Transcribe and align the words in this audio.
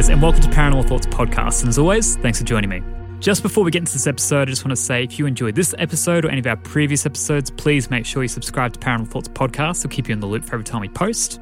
guys, 0.00 0.08
and 0.08 0.22
welcome 0.22 0.40
to 0.40 0.48
Paranormal 0.48 0.88
Thoughts 0.88 1.06
Podcast. 1.08 1.60
And 1.60 1.68
as 1.68 1.76
always, 1.76 2.16
thanks 2.16 2.38
for 2.38 2.46
joining 2.46 2.70
me. 2.70 2.82
Just 3.18 3.42
before 3.42 3.64
we 3.64 3.70
get 3.70 3.80
into 3.80 3.92
this 3.92 4.06
episode, 4.06 4.48
I 4.48 4.50
just 4.50 4.64
want 4.64 4.70
to 4.70 4.82
say 4.82 5.04
if 5.04 5.18
you 5.18 5.26
enjoyed 5.26 5.54
this 5.54 5.74
episode 5.76 6.24
or 6.24 6.30
any 6.30 6.38
of 6.38 6.46
our 6.46 6.56
previous 6.56 7.04
episodes, 7.04 7.50
please 7.50 7.90
make 7.90 8.06
sure 8.06 8.22
you 8.22 8.28
subscribe 8.28 8.72
to 8.72 8.80
Paranormal 8.80 9.08
Thoughts 9.08 9.28
Podcast. 9.28 9.80
It'll 9.80 9.94
keep 9.94 10.08
you 10.08 10.14
in 10.14 10.20
the 10.20 10.26
loop 10.26 10.42
for 10.42 10.54
every 10.54 10.64
time 10.64 10.80
we 10.80 10.88
post. 10.88 11.38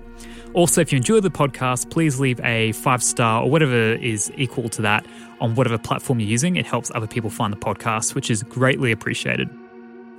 Also, 0.55 0.81
if 0.81 0.91
you 0.91 0.97
enjoy 0.97 1.21
the 1.21 1.31
podcast, 1.31 1.89
please 1.89 2.19
leave 2.19 2.41
a 2.41 2.73
five 2.73 3.01
star 3.01 3.45
or 3.45 3.49
whatever 3.49 3.93
is 3.93 4.33
equal 4.37 4.69
to 4.71 4.83
that 4.83 5.07
on 5.41 5.55
whatever 5.55 5.79
platform 5.79 6.19
you're 6.19 6.29
using. 6.29 6.57
It 6.57 6.67
helps 6.67 6.91
other 6.97 7.07
people 7.07 7.31
find 7.31 7.53
the 7.53 7.59
podcast, 7.59 8.17
which 8.17 8.29
is 8.29 8.43
greatly 8.43 8.91
appreciated. 8.91 9.49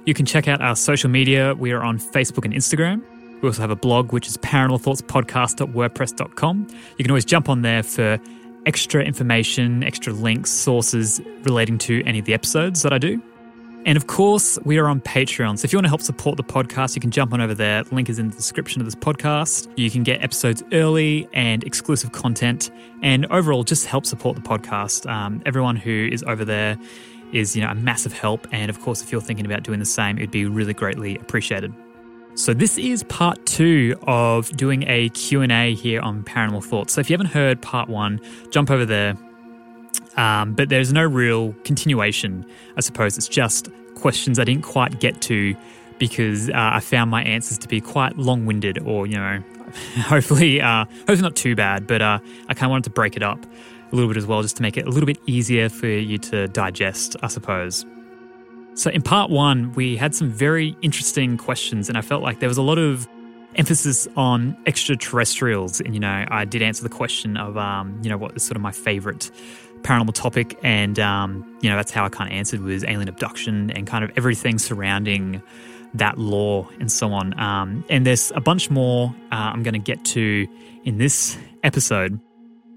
You 0.05 0.13
can 0.13 0.25
check 0.25 0.47
out 0.47 0.61
our 0.61 0.77
social 0.77 1.09
media. 1.09 1.55
We 1.55 1.73
are 1.73 1.83
on 1.83 1.99
Facebook 1.99 2.45
and 2.45 2.53
Instagram. 2.53 3.03
We 3.41 3.47
also 3.47 3.61
have 3.61 3.71
a 3.71 3.75
blog, 3.75 4.11
which 4.11 4.27
is 4.27 4.37
paranormalthoughtspodcast.wordpress.com. 4.37 6.67
You 6.97 7.03
can 7.03 7.11
always 7.11 7.25
jump 7.25 7.49
on 7.49 7.61
there 7.61 7.83
for 7.83 8.19
extra 8.65 9.03
information, 9.03 9.83
extra 9.83 10.13
links, 10.13 10.51
sources 10.51 11.21
relating 11.43 11.77
to 11.79 12.03
any 12.05 12.19
of 12.19 12.25
the 12.25 12.33
episodes 12.33 12.81
that 12.83 12.93
I 12.93 12.97
do. 12.97 13.21
And 13.85 13.95
of 13.95 14.07
course, 14.07 14.59
we 14.65 14.77
are 14.77 14.87
on 14.87 14.99
Patreon. 14.99 15.57
So 15.57 15.65
if 15.65 15.71
you 15.71 15.77
want 15.77 15.85
to 15.85 15.89
help 15.89 16.01
support 16.01 16.35
the 16.35 16.43
podcast, 16.43 16.95
you 16.95 17.01
can 17.01 17.11
jump 17.11 17.31
on 17.31 17.39
over 17.39 17.53
there. 17.53 17.83
The 17.83 17.95
link 17.95 18.09
is 18.09 18.19
in 18.19 18.29
the 18.29 18.35
description 18.35 18.81
of 18.81 18.85
this 18.85 18.95
podcast. 18.95 19.71
You 19.77 19.89
can 19.89 20.03
get 20.03 20.21
episodes 20.21 20.61
early 20.73 21.29
and 21.33 21.63
exclusive 21.63 22.11
content, 22.11 22.71
and 23.01 23.25
overall, 23.27 23.63
just 23.63 23.85
help 23.85 24.05
support 24.05 24.35
the 24.35 24.41
podcast. 24.41 25.09
Um, 25.09 25.41
everyone 25.45 25.77
who 25.77 26.09
is 26.11 26.23
over 26.23 26.43
there 26.43 26.77
is, 27.31 27.55
you 27.55 27.63
know, 27.63 27.69
a 27.69 27.75
massive 27.75 28.11
help. 28.11 28.47
And 28.51 28.69
of 28.69 28.81
course, 28.81 29.01
if 29.01 29.13
you're 29.13 29.21
thinking 29.21 29.45
about 29.45 29.63
doing 29.63 29.79
the 29.79 29.85
same, 29.85 30.17
it'd 30.17 30.31
be 30.31 30.45
really 30.45 30.73
greatly 30.73 31.15
appreciated. 31.17 31.73
So 32.39 32.53
this 32.53 32.77
is 32.77 33.03
part 33.03 33.45
two 33.45 33.95
of 34.03 34.49
doing 34.55 34.85
a 34.87 35.09
Q&A 35.09 35.75
here 35.75 35.99
on 35.99 36.23
Paranormal 36.23 36.63
Thoughts. 36.63 36.93
So 36.93 37.01
if 37.01 37.09
you 37.09 37.13
haven't 37.13 37.33
heard 37.33 37.61
part 37.61 37.89
one, 37.89 38.21
jump 38.49 38.71
over 38.71 38.85
there. 38.85 39.17
Um, 40.15 40.53
but 40.53 40.69
there's 40.69 40.93
no 40.93 41.03
real 41.03 41.51
continuation, 41.65 42.45
I 42.77 42.79
suppose. 42.79 43.17
It's 43.17 43.27
just 43.27 43.67
questions 43.95 44.39
I 44.39 44.45
didn't 44.45 44.63
quite 44.63 45.01
get 45.01 45.19
to 45.23 45.53
because 45.97 46.49
uh, 46.49 46.53
I 46.55 46.79
found 46.79 47.11
my 47.11 47.23
answers 47.23 47.57
to 47.57 47.67
be 47.67 47.81
quite 47.81 48.17
long-winded 48.17 48.79
or, 48.85 49.05
you 49.05 49.17
know, 49.17 49.43
hopefully, 50.03 50.61
uh, 50.61 50.85
hopefully 50.85 51.21
not 51.21 51.35
too 51.35 51.57
bad, 51.57 51.87
but 51.87 52.01
uh, 52.01 52.19
I 52.47 52.53
kind 52.53 52.69
of 52.69 52.71
wanted 52.71 52.85
to 52.85 52.91
break 52.91 53.17
it 53.17 53.21
up 53.21 53.45
a 53.91 53.93
little 53.93 54.07
bit 54.07 54.15
as 54.15 54.25
well 54.25 54.41
just 54.43 54.55
to 54.55 54.61
make 54.61 54.77
it 54.77 54.87
a 54.87 54.89
little 54.89 55.07
bit 55.07 55.19
easier 55.25 55.67
for 55.67 55.87
you 55.87 56.17
to 56.19 56.47
digest, 56.47 57.17
I 57.21 57.27
suppose. 57.27 57.85
So, 58.79 58.89
in 58.89 59.01
part 59.01 59.29
one, 59.29 59.73
we 59.73 59.97
had 59.97 60.15
some 60.15 60.29
very 60.29 60.73
interesting 60.81 61.35
questions, 61.35 61.89
and 61.89 61.97
I 61.97 62.01
felt 62.01 62.23
like 62.23 62.39
there 62.39 62.47
was 62.47 62.57
a 62.57 62.61
lot 62.61 62.77
of 62.77 63.09
emphasis 63.55 64.07
on 64.15 64.55
extraterrestrials. 64.65 65.81
And, 65.81 65.93
you 65.93 65.99
know, 65.99 66.25
I 66.29 66.45
did 66.45 66.61
answer 66.61 66.83
the 66.83 66.89
question 66.89 67.35
of, 67.35 67.57
um, 67.57 67.99
you 68.01 68.09
know, 68.09 68.17
what 68.17 68.37
is 68.37 68.43
sort 68.43 68.55
of 68.55 68.61
my 68.61 68.71
favorite 68.71 69.31
paranormal 69.81 70.13
topic. 70.13 70.57
And, 70.63 70.97
um, 70.97 71.57
you 71.59 71.69
know, 71.69 71.75
that's 71.75 71.91
how 71.91 72.05
I 72.05 72.09
kind 72.09 72.31
of 72.31 72.37
answered 72.37 72.61
was 72.61 72.85
alien 72.85 73.09
abduction 73.09 73.69
and 73.71 73.85
kind 73.85 74.05
of 74.05 74.13
everything 74.15 74.57
surrounding 74.57 75.43
that 75.95 76.17
lore 76.17 76.69
and 76.79 76.89
so 76.89 77.11
on. 77.11 77.37
Um, 77.37 77.83
and 77.89 78.07
there's 78.07 78.31
a 78.33 78.39
bunch 78.39 78.69
more 78.69 79.13
uh, 79.29 79.51
I'm 79.53 79.61
going 79.61 79.73
to 79.73 79.79
get 79.79 80.05
to 80.05 80.47
in 80.85 80.99
this 80.99 81.37
episode. 81.63 82.17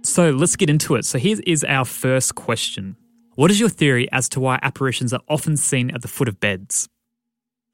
So, 0.02 0.30
let's 0.30 0.56
get 0.56 0.68
into 0.68 0.96
it. 0.96 1.04
So, 1.04 1.20
here 1.20 1.38
is 1.46 1.62
our 1.62 1.84
first 1.84 2.34
question. 2.34 2.96
What 3.34 3.50
is 3.50 3.58
your 3.58 3.68
theory 3.68 4.10
as 4.12 4.28
to 4.30 4.40
why 4.40 4.58
apparitions 4.62 5.12
are 5.12 5.22
often 5.28 5.56
seen 5.56 5.90
at 5.90 6.02
the 6.02 6.08
foot 6.08 6.28
of 6.28 6.38
beds? 6.38 6.88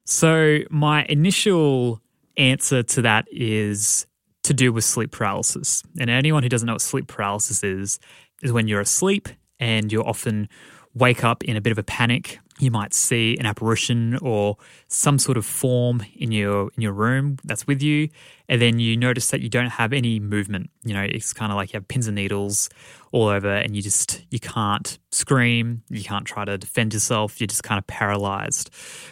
So, 0.05 0.59
my 0.69 1.05
initial 1.09 2.01
answer 2.37 2.81
to 2.81 3.01
that 3.01 3.27
is 3.29 4.07
to 4.43 4.53
do 4.53 4.71
with 4.71 4.85
sleep 4.85 5.11
paralysis. 5.11 5.83
And 5.99 6.09
anyone 6.09 6.43
who 6.43 6.49
doesn't 6.49 6.65
know 6.65 6.73
what 6.73 6.81
sleep 6.81 7.07
paralysis 7.07 7.63
is, 7.63 7.99
is 8.41 8.51
when 8.51 8.67
you're 8.67 8.79
asleep 8.79 9.27
and 9.59 9.91
you 9.91 10.01
often 10.01 10.47
wake 10.95 11.23
up 11.23 11.43
in 11.43 11.57
a 11.57 11.61
bit 11.61 11.71
of 11.71 11.77
a 11.77 11.83
panic. 11.83 12.39
You 12.59 12.71
might 12.71 12.93
see 12.93 13.37
an 13.37 13.45
apparition 13.45 14.17
or 14.21 14.57
some 14.87 15.17
sort 15.17 15.37
of 15.37 15.45
form 15.45 16.03
in 16.15 16.31
your 16.31 16.69
in 16.75 16.81
your 16.81 16.93
room 16.93 17.37
that's 17.43 17.65
with 17.65 17.81
you, 17.81 18.09
and 18.47 18.61
then 18.61 18.79
you 18.79 18.97
notice 18.97 19.29
that 19.29 19.41
you 19.41 19.49
don't 19.49 19.69
have 19.69 19.93
any 19.93 20.19
movement. 20.19 20.69
You 20.83 20.93
know, 20.93 21.03
it's 21.03 21.33
kind 21.33 21.51
of 21.51 21.55
like 21.55 21.73
you 21.73 21.77
have 21.77 21.87
pins 21.87 22.07
and 22.07 22.15
needles 22.15 22.69
all 23.11 23.27
over, 23.27 23.51
and 23.51 23.75
you 23.75 23.81
just 23.81 24.23
you 24.29 24.39
can't 24.39 24.99
scream, 25.11 25.83
you 25.89 26.03
can't 26.03 26.25
try 26.25 26.45
to 26.45 26.57
defend 26.57 26.93
yourself. 26.93 27.39
You're 27.39 27.47
just 27.47 27.63
kind 27.63 27.79
of 27.79 27.87
paralyzed 27.87 28.69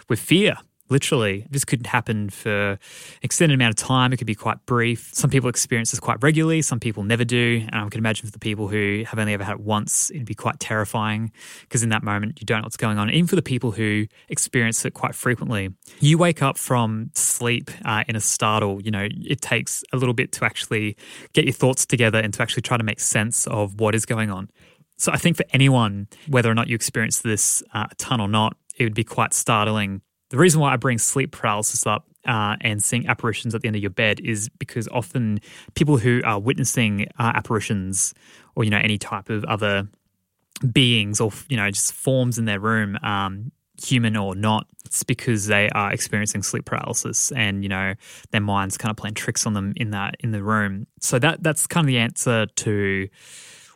with 0.09 0.19
fear 0.19 0.57
literally. 0.89 1.45
This 1.49 1.65
could 1.65 1.85
happen 1.87 2.29
for 2.29 2.79
extended 3.21 3.55
amount 3.55 3.71
of 3.71 3.75
time. 3.75 4.13
It 4.13 4.17
could 4.17 4.27
be 4.27 4.35
quite 4.35 4.65
brief. 4.65 5.09
Some 5.13 5.29
people 5.29 5.49
experience 5.49 5.91
this 5.91 5.99
quite 5.99 6.21
regularly, 6.21 6.61
some 6.61 6.79
people 6.79 7.03
never 7.03 7.25
do. 7.25 7.65
And 7.69 7.75
I 7.75 7.89
can 7.89 7.99
imagine 7.99 8.25
for 8.25 8.31
the 8.31 8.39
people 8.39 8.67
who 8.67 9.03
have 9.07 9.19
only 9.19 9.33
ever 9.33 9.43
had 9.43 9.53
it 9.53 9.59
once, 9.59 10.09
it'd 10.11 10.25
be 10.25 10.35
quite 10.35 10.59
terrifying 10.59 11.31
because 11.61 11.83
in 11.83 11.89
that 11.89 12.03
moment, 12.03 12.39
you 12.39 12.45
don't 12.45 12.59
know 12.59 12.65
what's 12.65 12.77
going 12.77 12.97
on. 12.97 13.09
Even 13.09 13.27
for 13.27 13.35
the 13.35 13.41
people 13.41 13.71
who 13.71 14.05
experience 14.29 14.83
it 14.85 14.93
quite 14.93 15.15
frequently, 15.15 15.69
you 15.99 16.17
wake 16.17 16.41
up 16.41 16.57
from 16.57 17.11
sleep 17.13 17.71
uh, 17.85 18.03
in 18.07 18.15
a 18.15 18.21
startle. 18.21 18.81
You 18.81 18.91
know, 18.91 19.07
it 19.11 19.41
takes 19.41 19.83
a 19.93 19.97
little 19.97 20.13
bit 20.13 20.31
to 20.33 20.45
actually 20.45 20.95
get 21.33 21.45
your 21.45 21.53
thoughts 21.53 21.85
together 21.85 22.19
and 22.19 22.33
to 22.33 22.41
actually 22.41 22.61
try 22.61 22.77
to 22.77 22.83
make 22.83 22.99
sense 22.99 23.47
of 23.47 23.79
what 23.79 23.95
is 23.95 24.05
going 24.05 24.29
on. 24.31 24.49
So 24.97 25.11
I 25.11 25.17
think 25.17 25.37
for 25.37 25.45
anyone, 25.53 26.07
whether 26.27 26.49
or 26.49 26.55
not 26.55 26.67
you 26.67 26.75
experience 26.75 27.19
this 27.21 27.61
uh, 27.73 27.85
a 27.91 27.95
ton 27.95 28.19
or 28.19 28.27
not, 28.27 28.57
it 28.77 28.83
would 28.83 28.95
be 28.95 29.03
quite 29.03 29.33
startling 29.33 30.01
the 30.29 30.37
reason 30.37 30.59
why 30.59 30.73
I 30.73 30.77
bring 30.77 30.97
sleep 30.97 31.31
paralysis 31.31 31.85
up 31.85 32.05
uh, 32.25 32.57
and 32.61 32.83
seeing 32.83 33.07
apparitions 33.07 33.55
at 33.55 33.61
the 33.61 33.67
end 33.67 33.75
of 33.75 33.81
your 33.81 33.91
bed 33.91 34.19
is 34.19 34.49
because 34.59 34.87
often 34.89 35.39
people 35.75 35.97
who 35.97 36.21
are 36.25 36.39
witnessing 36.39 37.07
uh, 37.17 37.31
apparitions 37.35 38.13
or 38.55 38.63
you 38.63 38.69
know 38.69 38.79
any 38.83 38.97
type 38.97 39.29
of 39.29 39.43
other 39.45 39.87
beings 40.71 41.21
or 41.21 41.31
you 41.47 41.55
know 41.57 41.69
just 41.69 41.93
forms 41.93 42.37
in 42.37 42.45
their 42.45 42.59
room 42.59 42.97
um, 43.03 43.51
human 43.81 44.17
or 44.17 44.35
not 44.35 44.65
it's 44.87 45.03
because 45.03 45.47
they 45.47 45.69
are 45.69 45.91
experiencing 45.91 46.41
sleep 46.41 46.65
paralysis 46.65 47.31
and 47.33 47.61
you 47.63 47.69
know 47.69 47.93
their 48.31 48.41
minds 48.41 48.77
kind 48.77 48.89
of 48.89 48.97
playing 48.97 49.13
tricks 49.13 49.45
on 49.45 49.53
them 49.53 49.73
in 49.75 49.91
that 49.91 50.15
in 50.21 50.31
the 50.31 50.41
room. 50.41 50.87
So 51.01 51.19
that 51.19 51.43
that's 51.43 51.67
kind 51.67 51.85
of 51.85 51.87
the 51.87 51.97
answer 51.97 52.47
to 52.47 53.07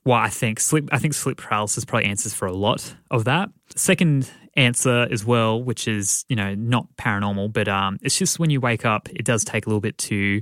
why 0.04 0.24
I 0.24 0.30
think 0.30 0.60
sleep 0.60 0.90
I 0.92 0.98
think 0.98 1.14
sleep 1.14 1.38
paralysis 1.38 1.86
probably 1.86 2.10
answers 2.10 2.34
for 2.34 2.48
a 2.48 2.54
lot 2.54 2.96
of 3.12 3.26
that. 3.26 3.50
Second 3.76 4.32
answer 4.56 5.08
as 5.12 5.26
well, 5.26 5.62
which 5.62 5.88
is 5.88 6.26
you 6.28 6.36
know 6.36 6.56
not 6.56 6.88
paranormal, 6.98 7.52
but 7.54 7.68
um, 7.68 7.98
it's 8.02 8.18
just 8.18 8.40
when 8.40 8.50
you 8.50 8.60
wake 8.60 8.86
up, 8.86 9.10
it 9.10 9.26
does 9.26 9.44
take 9.44 9.66
a 9.66 9.70
little 9.70 9.82
bit 9.82 9.98
to 10.00 10.42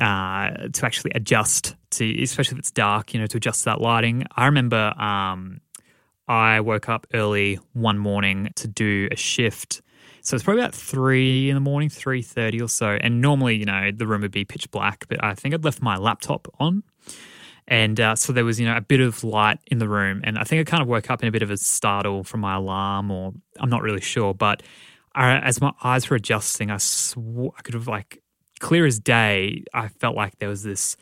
uh, 0.00 0.68
to 0.72 0.84
actually 0.84 1.12
adjust 1.14 1.74
to, 1.90 2.22
especially 2.22 2.56
if 2.56 2.58
it's 2.58 2.70
dark, 2.70 3.14
you 3.14 3.20
know, 3.20 3.26
to 3.26 3.36
adjust 3.36 3.64
that 3.64 3.80
lighting. 3.80 4.24
I 4.36 4.46
remember 4.46 4.92
um, 5.00 5.60
I 6.28 6.60
woke 6.60 6.88
up 6.88 7.06
early 7.14 7.58
one 7.72 7.98
morning 7.98 8.50
to 8.56 8.68
do 8.68 9.08
a 9.10 9.16
shift. 9.16 9.82
So 10.22 10.34
it's 10.34 10.44
probably 10.44 10.62
about 10.62 10.74
three 10.74 11.48
in 11.48 11.54
the 11.54 11.60
morning, 11.60 11.88
three 11.88 12.20
thirty 12.20 12.60
or 12.60 12.68
so. 12.68 12.98
And 13.00 13.20
normally, 13.20 13.56
you 13.56 13.64
know, 13.64 13.90
the 13.94 14.06
room 14.06 14.22
would 14.22 14.32
be 14.32 14.44
pitch 14.44 14.70
black, 14.70 15.06
but 15.08 15.22
I 15.22 15.34
think 15.34 15.54
I'd 15.54 15.64
left 15.64 15.80
my 15.80 15.96
laptop 15.96 16.48
on, 16.58 16.82
and 17.68 17.98
uh, 18.00 18.14
so 18.14 18.32
there 18.32 18.44
was, 18.44 18.60
you 18.60 18.66
know, 18.66 18.76
a 18.76 18.80
bit 18.80 19.00
of 19.00 19.24
light 19.24 19.58
in 19.66 19.78
the 19.78 19.88
room. 19.88 20.20
And 20.24 20.38
I 20.38 20.44
think 20.44 20.60
I 20.60 20.70
kind 20.70 20.82
of 20.82 20.88
woke 20.88 21.10
up 21.10 21.22
in 21.22 21.28
a 21.28 21.32
bit 21.32 21.42
of 21.42 21.50
a 21.50 21.56
startle 21.56 22.22
from 22.22 22.40
my 22.40 22.54
alarm, 22.54 23.10
or 23.10 23.32
I'm 23.58 23.70
not 23.70 23.82
really 23.82 24.00
sure. 24.00 24.34
But 24.34 24.62
I, 25.14 25.38
as 25.38 25.60
my 25.60 25.72
eyes 25.82 26.08
were 26.08 26.16
adjusting, 26.16 26.70
I 26.70 26.76
sw- 26.76 27.16
I 27.56 27.62
could 27.62 27.74
have 27.74 27.88
like 27.88 28.22
clear 28.60 28.86
as 28.86 28.98
day. 28.98 29.64
I 29.74 29.88
felt 29.88 30.14
like 30.14 30.38
there 30.38 30.48
was 30.48 30.62
this 30.62 30.96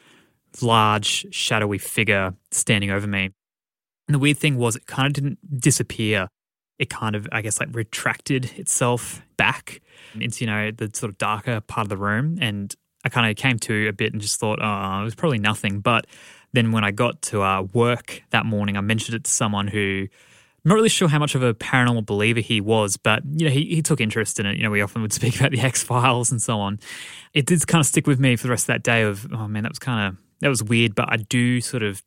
large 0.62 1.26
shadowy 1.30 1.78
figure 1.78 2.34
standing 2.50 2.90
over 2.90 3.06
me. 3.06 3.30
And 4.06 4.14
the 4.14 4.18
weird 4.18 4.38
thing 4.38 4.56
was, 4.56 4.76
it 4.76 4.86
kind 4.86 5.06
of 5.06 5.12
didn't 5.12 5.60
disappear. 5.60 6.28
It 6.78 6.90
kind 6.90 7.14
of, 7.14 7.28
I 7.30 7.42
guess, 7.42 7.60
like 7.60 7.68
retracted 7.72 8.52
itself 8.58 9.22
back 9.36 9.80
into, 10.18 10.44
you 10.44 10.50
know, 10.50 10.70
the 10.70 10.90
sort 10.92 11.10
of 11.10 11.18
darker 11.18 11.60
part 11.60 11.84
of 11.84 11.88
the 11.88 11.96
room. 11.96 12.38
And 12.40 12.74
I 13.04 13.08
kind 13.08 13.30
of 13.30 13.36
came 13.36 13.58
to 13.60 13.88
a 13.88 13.92
bit 13.92 14.12
and 14.12 14.20
just 14.20 14.40
thought, 14.40 14.58
oh, 14.60 15.00
it 15.00 15.04
was 15.04 15.14
probably 15.14 15.38
nothing. 15.38 15.80
But 15.80 16.06
then 16.54 16.72
when 16.72 16.84
I 16.84 16.90
got 16.90 17.20
to 17.22 17.42
uh, 17.42 17.62
work 17.72 18.22
that 18.30 18.46
morning, 18.46 18.76
I 18.76 18.80
mentioned 18.80 19.16
it 19.16 19.24
to 19.24 19.30
someone 19.30 19.66
who, 19.68 20.06
I'm 20.64 20.68
not 20.68 20.76
really 20.76 20.88
sure 20.88 21.08
how 21.08 21.18
much 21.18 21.34
of 21.34 21.42
a 21.42 21.52
paranormal 21.52 22.06
believer 22.06 22.40
he 22.40 22.60
was, 22.60 22.96
but 22.96 23.22
you 23.26 23.46
know, 23.46 23.52
he, 23.52 23.64
he 23.66 23.82
took 23.82 24.00
interest 24.00 24.40
in 24.40 24.46
it. 24.46 24.56
You 24.56 24.62
know, 24.62 24.70
we 24.70 24.80
often 24.80 25.02
would 25.02 25.12
speak 25.20 25.36
about 25.36 25.50
the 25.50 25.60
X 25.60 25.82
Files 25.82 26.30
and 26.30 26.40
so 26.40 26.60
on. 26.60 26.78
It 27.34 27.46
did 27.46 27.66
kind 27.66 27.80
of 27.80 27.86
stick 27.86 28.06
with 28.06 28.20
me 28.20 28.36
for 28.36 28.44
the 28.44 28.50
rest 28.50 28.64
of 28.64 28.68
that 28.68 28.82
day. 28.82 29.02
Of 29.02 29.26
oh 29.32 29.48
man, 29.48 29.64
that 29.64 29.72
was 29.72 29.78
kind 29.78 30.08
of 30.08 30.22
that 30.40 30.48
was 30.48 30.62
weird. 30.62 30.94
But 30.94 31.12
I 31.12 31.16
do 31.16 31.60
sort 31.60 31.82
of 31.82 32.02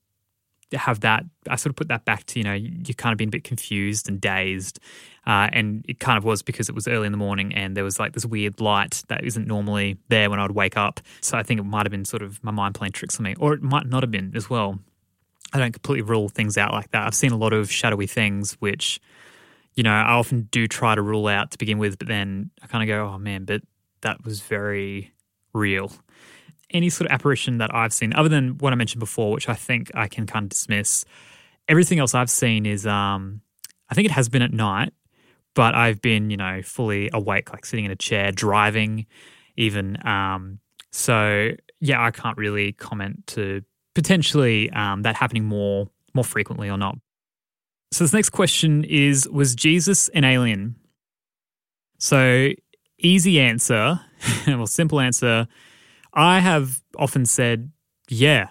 have 0.74 1.02
that. 1.02 1.24
I 1.50 1.56
sort 1.56 1.72
of 1.72 1.76
put 1.76 1.88
that 1.88 2.06
back 2.06 2.26
to 2.28 2.40
you 2.40 2.44
know, 2.44 2.54
you 2.54 2.94
kind 2.96 3.14
of 3.14 3.18
been 3.18 3.30
a 3.30 3.32
bit 3.32 3.44
confused 3.44 4.10
and 4.10 4.20
dazed, 4.20 4.80
uh, 5.26 5.50
and 5.54 5.86
it 5.88 6.00
kind 6.00 6.18
of 6.18 6.24
was 6.24 6.42
because 6.42 6.70
it 6.70 6.76
was 6.76 6.88
early 6.88 7.06
in 7.06 7.12
the 7.12 7.18
morning 7.18 7.54
and 7.54 7.76
there 7.76 7.84
was 7.84 8.00
like 8.00 8.14
this 8.14 8.26
weird 8.26 8.60
light 8.60 9.04
that 9.08 9.24
isn't 9.24 9.48
normally 9.48 9.98
there 10.10 10.30
when 10.30 10.40
I 10.40 10.44
would 10.44 10.56
wake 10.56 10.78
up. 10.78 11.00
So 11.22 11.38
I 11.38 11.44
think 11.44 11.60
it 11.60 11.64
might 11.64 11.86
have 11.86 11.92
been 11.92 12.06
sort 12.06 12.22
of 12.22 12.44
my 12.44 12.52
mind 12.52 12.76
playing 12.76 12.94
tricks 12.94 13.18
on 13.18 13.24
me, 13.24 13.36
or 13.40 13.54
it 13.54 13.62
might 13.62 13.88
not 13.88 14.04
have 14.04 14.12
been 14.12 14.34
as 14.36 14.50
well. 14.50 14.80
I 15.54 15.60
don't 15.60 15.72
completely 15.72 16.02
rule 16.02 16.28
things 16.28 16.58
out 16.58 16.74
like 16.74 16.92
that. 16.92 17.08
I've 17.08 17.16
seen 17.16 17.32
a 17.32 17.38
lot 17.38 17.54
of 17.54 17.72
shadowy 17.72 18.08
things 18.08 18.54
which, 18.60 19.00
you 19.76 19.84
know, 19.84 19.92
I 19.92 20.14
often 20.14 20.50
do 20.52 20.68
try 20.68 20.96
to 20.96 21.02
rule 21.02 21.28
out 21.28 21.52
to 21.52 21.58
begin 21.58 21.78
with, 21.78 21.98
but 21.98 22.08
then 22.08 22.52
I 22.62 22.68
kind 22.68 22.84
of 22.84 22.94
go, 22.94 23.08
oh 23.08 23.18
man, 23.18 23.46
but 23.46 23.62
that 24.02 24.24
was 24.26 24.42
very 24.42 25.14
real. 25.54 25.92
Any 26.72 26.90
sort 26.90 27.10
of 27.10 27.14
apparition 27.14 27.60
that 27.60 27.74
I've 27.74 27.94
seen, 27.94 28.14
other 28.14 28.30
than 28.30 28.58
what 28.58 28.74
I 28.74 28.76
mentioned 28.76 29.00
before, 29.00 29.32
which 29.32 29.48
I 29.48 29.54
think 29.54 29.92
I 29.94 30.08
can 30.08 30.26
kind 30.28 30.44
of 30.44 30.50
dismiss, 30.50 31.06
everything 31.68 32.00
else 32.00 32.14
I've 32.14 32.30
seen 32.30 32.66
is, 32.66 32.86
um, 32.86 33.42
I 33.90 33.96
think 33.96 34.06
it 34.06 34.12
has 34.12 34.28
been 34.28 34.42
at 34.42 34.52
night, 34.52 34.94
but 35.56 35.76
I've 35.76 36.02
been, 36.02 36.30
you 36.30 36.38
know, 36.38 36.62
fully 36.64 37.10
awake, 37.14 37.52
like 37.52 37.66
sitting 37.66 37.86
in 37.86 37.92
a 37.92 37.96
chair, 37.96 38.32
driving, 38.32 39.06
even. 39.56 39.98
Um, 40.06 40.60
so 40.92 41.52
yeah, 41.80 42.04
I 42.04 42.12
can't 42.12 42.38
really 42.38 42.74
comment 42.74 43.28
to 43.28 43.62
potentially 43.96 44.70
um, 44.72 45.04
that 45.04 45.16
happening 45.16 45.46
more 45.46 45.90
more 46.14 46.24
frequently 46.24 46.70
or 46.70 46.78
not. 46.78 46.98
So 47.92 48.04
this 48.04 48.14
next 48.14 48.30
question 48.30 48.84
is: 48.84 49.28
Was 49.30 49.56
Jesus 49.56 50.10
an 50.10 50.24
alien? 50.24 50.76
So 52.00 52.50
easy 53.00 53.40
answer, 53.40 54.00
well, 54.48 54.68
simple 54.68 55.00
answer. 55.00 55.48
I 56.18 56.40
have 56.40 56.82
often 56.98 57.26
said, 57.26 57.72
yeah. 58.10 58.48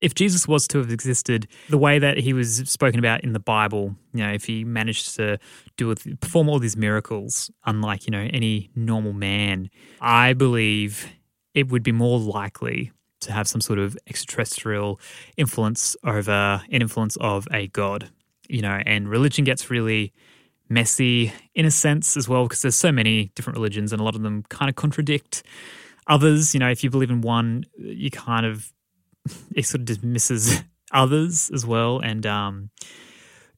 If 0.00 0.14
Jesus 0.14 0.46
was 0.46 0.68
to 0.68 0.78
have 0.78 0.90
existed 0.90 1.48
the 1.70 1.78
way 1.78 1.98
that 1.98 2.18
he 2.18 2.32
was 2.32 2.56
spoken 2.68 2.98
about 2.98 3.24
in 3.24 3.32
the 3.32 3.40
Bible, 3.40 3.96
you 4.12 4.22
know, 4.22 4.32
if 4.32 4.44
he 4.44 4.62
managed 4.62 5.16
to 5.16 5.38
do 5.76 5.94
perform 6.20 6.48
all 6.48 6.58
these 6.58 6.76
miracles, 6.76 7.50
unlike 7.64 8.06
you 8.06 8.10
know 8.10 8.28
any 8.30 8.70
normal 8.76 9.14
man, 9.14 9.70
I 10.02 10.34
believe 10.34 11.10
it 11.54 11.70
would 11.70 11.82
be 11.82 11.92
more 11.92 12.18
likely 12.18 12.92
to 13.20 13.32
have 13.32 13.48
some 13.48 13.62
sort 13.62 13.78
of 13.78 13.96
extraterrestrial 14.06 15.00
influence 15.38 15.96
over 16.04 16.60
an 16.70 16.82
influence 16.82 17.16
of 17.16 17.48
a 17.50 17.68
god, 17.68 18.10
you 18.46 18.60
know, 18.60 18.82
and 18.84 19.08
religion 19.08 19.44
gets 19.44 19.70
really 19.70 20.12
messy 20.68 21.32
in 21.54 21.64
a 21.64 21.70
sense 21.70 22.14
as 22.16 22.28
well 22.28 22.44
because 22.44 22.60
there's 22.60 22.74
so 22.74 22.92
many 22.92 23.30
different 23.34 23.56
religions 23.56 23.90
and 23.92 24.00
a 24.00 24.04
lot 24.04 24.14
of 24.14 24.22
them 24.22 24.42
kind 24.50 24.68
of 24.68 24.76
contradict 24.76 25.42
others. 26.06 26.54
You 26.54 26.60
know, 26.60 26.70
if 26.70 26.84
you 26.84 26.90
believe 26.90 27.10
in 27.10 27.20
one, 27.20 27.64
you 27.76 28.10
kind 28.10 28.46
of 28.46 28.72
it 29.54 29.66
sort 29.66 29.80
of 29.80 29.86
dismisses 29.86 30.62
others 30.92 31.50
as 31.52 31.66
well, 31.66 32.00
and 32.00 32.26
um, 32.26 32.70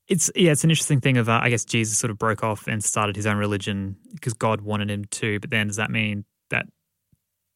it's 0.09 0.31
yeah, 0.35 0.53
it's 0.53 0.65
an 0.65 0.71
interesting 0.71 1.01
thing 1.01 1.17
of 1.17 1.29
uh, 1.29 1.41
I 1.43 1.51
guess 1.51 1.65
Jesus 1.65 1.99
sort 1.99 2.11
of 2.11 2.19
broke 2.19 2.45
off 2.45 2.67
and 2.67 2.83
started 2.83 3.17
his 3.17 3.27
own 3.27 3.37
religion 3.37 3.97
because 4.15 4.35
God 4.35 4.61
wanted 4.61 4.91
him 4.91 5.05
to, 5.05 5.41
but 5.41 5.51
then 5.51 5.67
does 5.67 5.77
that 5.77 5.91
mean 5.91 6.25
that 6.51 6.67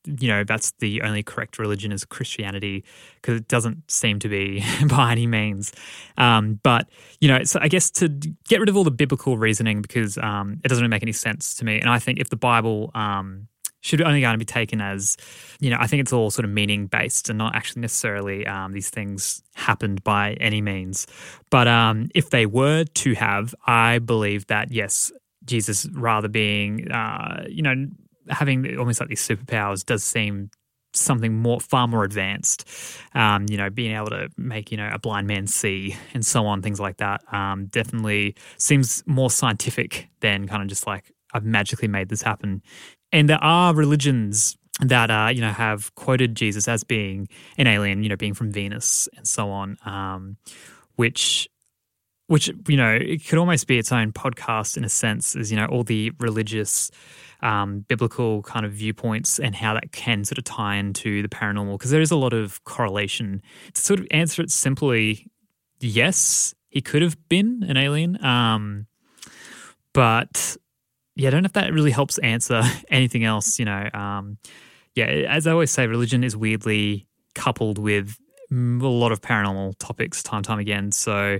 you 0.06 0.28
know 0.28 0.44
that's 0.44 0.72
the 0.78 1.02
only 1.02 1.22
correct 1.22 1.58
religion 1.58 1.93
is 1.93 2.04
Christianity 2.04 2.84
because 3.16 3.36
it 3.36 3.48
doesn't 3.48 3.90
seem 3.90 4.19
to 4.20 4.28
be 4.28 4.64
by 4.88 5.12
any 5.12 5.26
means. 5.26 5.72
Um, 6.16 6.58
but 6.62 6.88
you 7.20 7.28
know, 7.28 7.44
so 7.44 7.60
I 7.62 7.69
guess 7.69 7.90
to 7.93 8.08
get 8.08 8.60
rid 8.60 8.69
of 8.69 8.76
all 8.76 8.84
the 8.84 8.90
biblical 8.90 9.38
reasoning 9.38 9.82
because 9.82 10.19
um, 10.19 10.60
it 10.64 10.69
doesn't 10.69 10.82
really 10.82 10.90
make 10.90 11.02
any 11.02 11.12
sense 11.12 11.54
to 11.56 11.64
me. 11.64 11.78
And 11.78 11.88
I 11.88 11.98
think 11.98 12.19
if 12.19 12.31
the 12.31 12.36
Bible 12.36 12.90
um, 12.94 13.46
should 13.81 14.03
only 14.03 14.21
going 14.21 14.35
to 14.35 14.38
be 14.38 14.44
taken 14.44 14.81
as, 14.81 15.17
you 15.61 15.71
know, 15.71 15.79
I 15.81 15.87
think 15.87 16.00
it's 16.00 16.12
all 16.12 16.31
sort 16.31 16.44
of 16.44 16.50
meaning 16.50 16.87
based 16.87 17.29
and 17.29 17.38
not 17.38 17.55
actually 17.55 17.82
necessarily 17.82 18.47
um, 18.47 18.73
these 18.73 18.91
things 18.91 19.43
happened 19.55 20.05
by 20.05 20.35
any 20.35 20.61
means. 20.61 21.06
But 21.50 21.67
um, 21.69 22.09
if 22.15 22.31
they 22.31 22.47
were 22.47 22.85
to 22.85 23.15
have, 23.15 23.55
I 23.67 23.99
believe 23.99 24.47
that 24.49 24.71
yes, 24.71 25.12
Jesus 25.44 25.87
rather 25.93 26.29
being, 26.29 26.91
uh, 26.91 27.44
you 27.49 27.62
know 27.62 27.87
having 28.31 28.79
almost 28.79 29.00
like 29.00 29.09
these 29.09 29.27
superpowers 29.27 29.85
does 29.85 30.05
seem 30.05 30.50
something 30.93 31.37
more 31.37 31.61
far 31.61 31.87
more 31.87 32.05
advanced. 32.05 32.69
Um, 33.15 33.47
you 33.49 33.56
know, 33.56 33.71
being 33.71 33.94
able 33.94 34.11
to 34.11 34.29
make 34.37 34.71
you 34.71 34.77
know 34.77 34.91
a 34.93 34.99
blind 34.99 35.27
man 35.27 35.47
see 35.47 35.97
and 36.15 36.25
so 36.25 36.47
on, 36.47 36.62
things 36.62 36.81
like 36.81 36.99
that. 36.99 37.23
Um, 37.32 37.67
definitely 37.67 38.37
seems 38.56 39.03
more 39.06 39.31
scientific 39.31 40.09
than 40.21 40.49
kind 40.49 40.62
of 40.62 40.69
just 40.69 40.87
like 40.87 41.12
I've 41.32 41.44
magically 41.44 41.88
made 41.88 42.09
this 42.09 42.23
happen. 42.23 42.62
And 43.12 43.28
there 43.28 43.42
are 43.42 43.74
religions 43.74 44.56
that 44.80 45.10
uh, 45.10 45.30
you 45.32 45.40
know 45.40 45.52
have 45.52 45.94
quoted 45.94 46.34
Jesus 46.34 46.68
as 46.68 46.84
being 46.84 47.28
an 47.58 47.66
alien, 47.66 48.02
you 48.02 48.08
know, 48.08 48.16
being 48.16 48.34
from 48.34 48.50
Venus 48.50 49.08
and 49.16 49.26
so 49.26 49.50
on, 49.50 49.76
um, 49.84 50.36
which 50.96 51.48
which 52.26 52.48
you 52.68 52.76
know 52.76 52.92
it 52.94 53.26
could 53.26 53.38
almost 53.38 53.66
be 53.66 53.78
its 53.78 53.92
own 53.92 54.12
podcast 54.12 54.76
in 54.76 54.84
a 54.84 54.88
sense, 54.88 55.36
as 55.36 55.50
you 55.50 55.56
know 55.56 55.66
all 55.66 55.82
the 55.82 56.12
religious 56.18 56.90
um, 57.43 57.84
biblical 57.88 58.43
kind 58.43 58.64
of 58.64 58.72
viewpoints 58.72 59.38
and 59.38 59.55
how 59.55 59.74
that 59.74 59.93
can 59.93 60.24
sort 60.24 60.38
of 60.38 60.44
tie 60.44 60.76
into 60.76 61.22
the 61.22 61.29
paranormal 61.29 61.72
because 61.72 61.90
there 61.90 62.00
is 62.00 62.10
a 62.10 62.17
lot 62.17 62.32
of 62.32 62.62
correlation. 62.64 63.43
To 63.74 63.81
sort 63.81 64.00
of 64.00 64.06
answer 64.10 64.43
it 64.43 64.50
simply, 64.50 65.26
yes, 65.81 66.55
he 66.69 66.81
could 66.81 67.02
have 67.02 67.17
been 67.29 67.64
an 67.69 67.76
alien. 67.76 68.22
Um, 68.24 68.86
but 69.93 70.56
yeah, 71.20 71.29
I 71.29 71.31
don't 71.32 71.43
know 71.43 71.48
if 71.48 71.53
that 71.53 71.70
really 71.72 71.91
helps 71.91 72.17
answer 72.19 72.62
anything 72.89 73.24
else. 73.24 73.58
You 73.58 73.67
know, 73.67 73.91
um, 73.93 74.39
yeah, 74.94 75.05
as 75.05 75.46
I 75.46 75.53
always 75.53 75.70
say, 75.70 75.86
religion 75.86 76.24
is 76.24 76.34
weirdly 76.34 77.06
coupled 77.34 77.79
with 77.79 78.19
a 78.50 78.55
lot 78.55 79.12
of 79.12 79.20
paranormal 79.20 79.74
topics 79.79 80.22
time 80.22 80.43
time 80.43 80.58
again. 80.58 80.93
So 80.93 81.39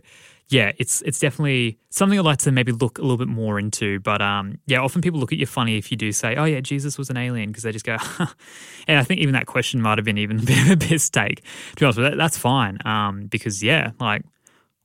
yeah, 0.49 0.72
it's 0.76 1.00
it's 1.02 1.18
definitely 1.18 1.78
something 1.88 2.18
I'd 2.18 2.26
like 2.26 2.40
to 2.40 2.52
maybe 2.52 2.72
look 2.72 2.99
a 2.99 3.00
little 3.00 3.16
bit 3.16 3.28
more 3.28 3.58
into. 3.58 4.00
But 4.00 4.20
um, 4.20 4.58
yeah, 4.66 4.80
often 4.80 5.00
people 5.00 5.18
look 5.18 5.32
at 5.32 5.38
you 5.38 5.46
funny 5.46 5.78
if 5.78 5.90
you 5.90 5.96
do 5.96 6.12
say, 6.12 6.37
"Oh 6.37 6.44
yeah, 6.44 6.60
Jesus 6.60 6.99
was 6.99 7.08
an 7.08 7.16
alien," 7.16 7.49
because 7.49 7.62
they 7.62 7.72
just 7.72 7.87
go, 7.87 7.96
and 8.87 8.99
I 8.99 9.02
think 9.02 9.22
even 9.22 9.32
that 9.32 9.46
question 9.46 9.80
might 9.80 9.96
have 9.96 10.04
been 10.04 10.18
even 10.18 10.40
a 10.40 10.42
bit 10.42 10.58
of 10.66 10.70
a 10.72 10.76
piss 10.76 11.08
take. 11.08 11.37
To 11.37 11.76
be 11.76 11.87
honest 11.87 11.99
with 11.99 12.10
that, 12.10 12.16
that's 12.18 12.37
fine. 12.37 12.76
Um, 12.84 13.28
because 13.28 13.62
yeah, 13.62 13.92
like 13.99 14.25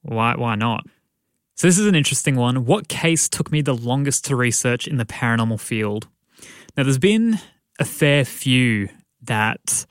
why 0.04 0.36
why 0.38 0.56
not? 0.56 0.86
So 1.58 1.68
this 1.68 1.80
is 1.80 1.88
an 1.88 1.96
interesting 1.96 2.36
one. 2.36 2.66
What 2.66 2.90
case 2.90 3.30
took 3.30 3.50
me 3.50 3.62
the 3.62 3.74
longest 3.74 4.26
to 4.26 4.36
research 4.36 4.88
in 4.88 4.98
the 4.98 5.06
paranormal 5.06 5.62
field? 5.62 6.08
Now, 6.76 6.84
there's 6.84 6.98
been 6.98 7.40
a 7.80 7.86
fair 7.86 8.26
few 8.26 8.90
that 9.24 9.86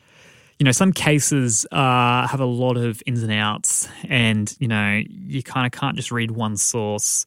you 0.59 0.65
know, 0.65 0.73
some 0.73 0.93
cases 0.93 1.67
uh, 1.73 2.27
have 2.29 2.41
a 2.41 2.45
lot 2.45 2.77
of 2.77 3.03
ins 3.07 3.23
and 3.23 3.33
outs, 3.33 3.89
and 4.09 4.55
you 4.61 4.69
know, 4.69 5.03
you 5.09 5.43
kind 5.43 5.67
of 5.67 5.73
can't 5.79 5.97
just 5.97 6.13
read 6.13 6.31
one 6.31 6.57
source 6.57 7.27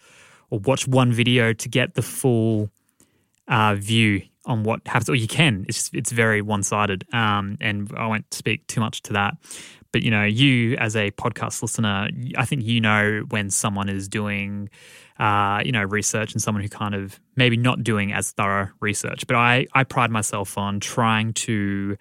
or 0.49 0.59
watch 0.59 0.87
one 0.87 1.11
video 1.11 1.51
to 1.51 1.67
get 1.67 1.95
the 1.95 2.01
full 2.01 2.69
uh, 3.47 3.75
view 3.75 4.21
on 4.45 4.63
what 4.63 4.81
happens. 4.85 5.09
Or 5.09 5.15
you 5.15 5.27
can. 5.27 5.65
It's 5.67 5.77
just, 5.77 5.95
it's 5.95 6.11
very 6.11 6.41
one 6.41 6.63
sided, 6.63 7.05
um, 7.11 7.57
and 7.59 7.91
I 7.97 8.07
won't 8.07 8.33
speak 8.33 8.65
too 8.67 8.79
much 8.79 9.01
to 9.03 9.13
that. 9.13 9.35
But 9.97 10.03
you 10.03 10.11
know, 10.11 10.23
you 10.25 10.77
as 10.77 10.95
a 10.95 11.09
podcast 11.09 11.63
listener, 11.63 12.07
I 12.37 12.45
think 12.45 12.63
you 12.63 12.79
know 12.79 13.25
when 13.29 13.49
someone 13.49 13.89
is 13.89 14.07
doing, 14.07 14.69
uh, 15.17 15.63
you 15.65 15.71
know, 15.71 15.81
research 15.81 16.33
and 16.33 16.39
someone 16.39 16.61
who 16.61 16.69
kind 16.69 16.93
of 16.93 17.19
maybe 17.35 17.57
not 17.57 17.83
doing 17.83 18.13
as 18.13 18.29
thorough 18.29 18.69
research. 18.79 19.25
But 19.25 19.37
I 19.37 19.65
I 19.73 19.85
pride 19.85 20.11
myself 20.11 20.55
on 20.55 20.79
trying 20.79 21.33
to 21.33 21.97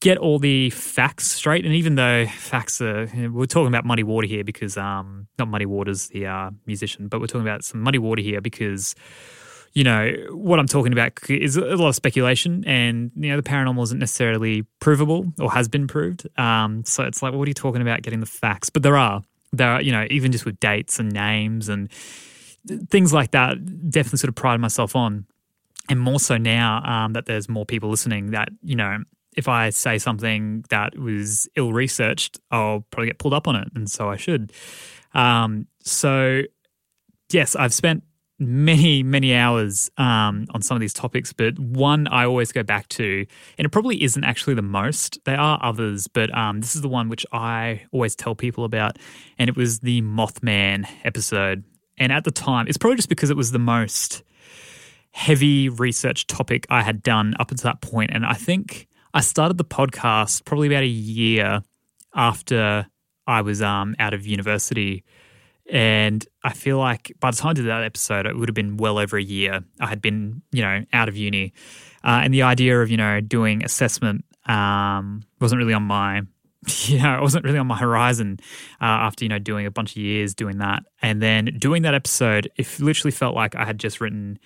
get 0.00 0.18
all 0.18 0.40
the 0.40 0.70
facts 0.70 1.30
straight. 1.30 1.64
And 1.64 1.76
even 1.76 1.94
though 1.94 2.26
facts 2.26 2.80
are, 2.80 3.08
we're 3.30 3.46
talking 3.46 3.68
about 3.68 3.84
Muddy 3.84 4.02
Water 4.02 4.26
here 4.26 4.42
because, 4.42 4.76
um, 4.76 5.28
not 5.38 5.46
Muddy 5.46 5.66
Waters, 5.66 6.08
the 6.08 6.26
uh, 6.26 6.50
musician, 6.66 7.06
but 7.06 7.20
we're 7.20 7.28
talking 7.28 7.46
about 7.46 7.62
some 7.62 7.82
Muddy 7.82 7.98
Water 7.98 8.20
here 8.20 8.40
because, 8.40 8.96
you 9.74 9.84
know, 9.84 10.12
what 10.30 10.58
I'm 10.58 10.66
talking 10.66 10.92
about 10.92 11.12
is 11.30 11.56
a 11.56 11.76
lot 11.76 11.88
of 11.88 11.94
speculation 11.94 12.62
and, 12.66 13.10
you 13.16 13.30
know, 13.30 13.36
the 13.36 13.42
paranormal 13.42 13.82
isn't 13.84 13.98
necessarily 13.98 14.66
provable 14.80 15.32
or 15.40 15.50
has 15.50 15.68
been 15.68 15.86
proved. 15.86 16.28
Um, 16.38 16.84
so 16.84 17.04
it's 17.04 17.22
like, 17.22 17.32
what 17.32 17.46
are 17.46 17.50
you 17.50 17.54
talking 17.54 17.80
about 17.80 18.02
getting 18.02 18.20
the 18.20 18.26
facts? 18.26 18.68
But 18.68 18.82
there 18.82 18.96
are, 18.96 19.22
there 19.52 19.70
are, 19.70 19.82
you 19.82 19.92
know, 19.92 20.06
even 20.10 20.30
just 20.30 20.44
with 20.44 20.60
dates 20.60 20.98
and 20.98 21.10
names 21.10 21.70
and 21.70 21.90
things 22.90 23.12
like 23.12 23.30
that, 23.30 23.90
definitely 23.90 24.18
sort 24.18 24.28
of 24.28 24.34
pride 24.34 24.60
myself 24.60 24.94
on. 24.94 25.26
And 25.88 25.98
more 25.98 26.20
so 26.20 26.36
now 26.36 26.82
um, 26.84 27.14
that 27.14 27.26
there's 27.26 27.48
more 27.48 27.64
people 27.64 27.88
listening 27.88 28.32
that, 28.32 28.50
you 28.62 28.76
know, 28.76 28.98
if 29.36 29.48
I 29.48 29.70
say 29.70 29.98
something 29.98 30.64
that 30.68 30.98
was 30.98 31.48
ill 31.56 31.72
researched, 31.72 32.38
I'll 32.50 32.84
probably 32.90 33.06
get 33.06 33.18
pulled 33.18 33.34
up 33.34 33.48
on 33.48 33.56
it. 33.56 33.68
And 33.74 33.90
so 33.90 34.10
I 34.10 34.16
should. 34.16 34.52
Um, 35.14 35.66
so, 35.80 36.42
yes, 37.30 37.56
I've 37.56 37.72
spent 37.72 38.04
many, 38.46 39.02
many 39.02 39.34
hours 39.34 39.90
um, 39.98 40.46
on 40.50 40.62
some 40.62 40.76
of 40.76 40.80
these 40.80 40.92
topics, 40.92 41.32
but 41.32 41.58
one 41.58 42.06
I 42.08 42.24
always 42.24 42.52
go 42.52 42.62
back 42.62 42.88
to, 42.90 43.26
and 43.58 43.66
it 43.66 43.70
probably 43.70 44.02
isn't 44.02 44.24
actually 44.24 44.54
the 44.54 44.62
most. 44.62 45.18
There 45.24 45.38
are 45.38 45.58
others, 45.62 46.08
but 46.08 46.36
um, 46.36 46.60
this 46.60 46.74
is 46.74 46.82
the 46.82 46.88
one 46.88 47.08
which 47.08 47.24
I 47.32 47.82
always 47.92 48.14
tell 48.14 48.34
people 48.34 48.64
about, 48.64 48.98
and 49.38 49.48
it 49.48 49.56
was 49.56 49.80
the 49.80 50.02
Mothman 50.02 50.86
episode. 51.04 51.64
And 51.98 52.12
at 52.12 52.24
the 52.24 52.30
time, 52.30 52.66
it's 52.68 52.78
probably 52.78 52.96
just 52.96 53.08
because 53.08 53.30
it 53.30 53.36
was 53.36 53.52
the 53.52 53.58
most 53.58 54.22
heavy 55.12 55.68
research 55.68 56.26
topic 56.26 56.66
I 56.70 56.82
had 56.82 57.02
done 57.02 57.34
up 57.38 57.50
until 57.50 57.70
that 57.70 57.80
point. 57.80 58.10
And 58.12 58.24
I 58.24 58.34
think 58.34 58.88
I 59.14 59.20
started 59.20 59.58
the 59.58 59.64
podcast 59.64 60.44
probably 60.44 60.68
about 60.68 60.82
a 60.82 60.86
year 60.86 61.62
after 62.14 62.86
I 63.26 63.42
was 63.42 63.62
um, 63.62 63.94
out 63.98 64.14
of 64.14 64.26
university. 64.26 65.04
And 65.72 66.24
I 66.44 66.52
feel 66.52 66.76
like 66.76 67.12
by 67.18 67.30
the 67.30 67.38
time 67.38 67.50
I 67.50 67.52
did 67.54 67.66
that 67.66 67.82
episode, 67.82 68.26
it 68.26 68.36
would 68.36 68.46
have 68.46 68.54
been 68.54 68.76
well 68.76 68.98
over 68.98 69.16
a 69.16 69.22
year. 69.22 69.64
I 69.80 69.86
had 69.86 70.02
been, 70.02 70.42
you 70.52 70.60
know, 70.60 70.84
out 70.92 71.08
of 71.08 71.16
uni. 71.16 71.54
Uh, 72.04 72.20
and 72.22 72.34
the 72.34 72.42
idea 72.42 72.78
of, 72.82 72.90
you 72.90 72.98
know, 72.98 73.22
doing 73.22 73.64
assessment 73.64 74.26
um, 74.44 75.22
wasn't 75.40 75.58
really 75.58 75.72
on 75.72 75.84
my, 75.84 76.24
you 76.84 76.98
know, 77.02 77.16
it 77.16 77.22
wasn't 77.22 77.46
really 77.46 77.56
on 77.56 77.66
my 77.66 77.78
horizon 77.78 78.38
uh, 78.82 78.84
after, 78.84 79.24
you 79.24 79.30
know, 79.30 79.38
doing 79.38 79.64
a 79.64 79.70
bunch 79.70 79.92
of 79.92 79.96
years 79.96 80.34
doing 80.34 80.58
that. 80.58 80.82
And 81.00 81.22
then 81.22 81.56
doing 81.58 81.82
that 81.82 81.94
episode, 81.94 82.50
it 82.56 82.68
literally 82.78 83.12
felt 83.12 83.34
like 83.34 83.56
I 83.56 83.64
had 83.64 83.78
just 83.78 83.98
written 83.98 84.38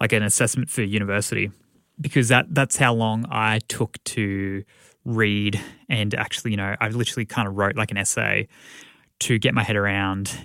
like 0.00 0.12
an 0.12 0.24
assessment 0.24 0.68
for 0.68 0.82
university 0.82 1.52
because 2.00 2.26
that 2.28 2.46
that's 2.50 2.76
how 2.76 2.92
long 2.92 3.24
I 3.30 3.60
took 3.68 4.02
to 4.04 4.64
read 5.04 5.60
and 5.88 6.12
actually, 6.16 6.50
you 6.50 6.56
know, 6.56 6.74
I 6.80 6.88
literally 6.88 7.24
kind 7.24 7.46
of 7.46 7.56
wrote 7.56 7.76
like 7.76 7.92
an 7.92 7.98
essay 7.98 8.48
to 9.20 9.38
get 9.38 9.54
my 9.54 9.62
head 9.62 9.76
around 9.76 10.36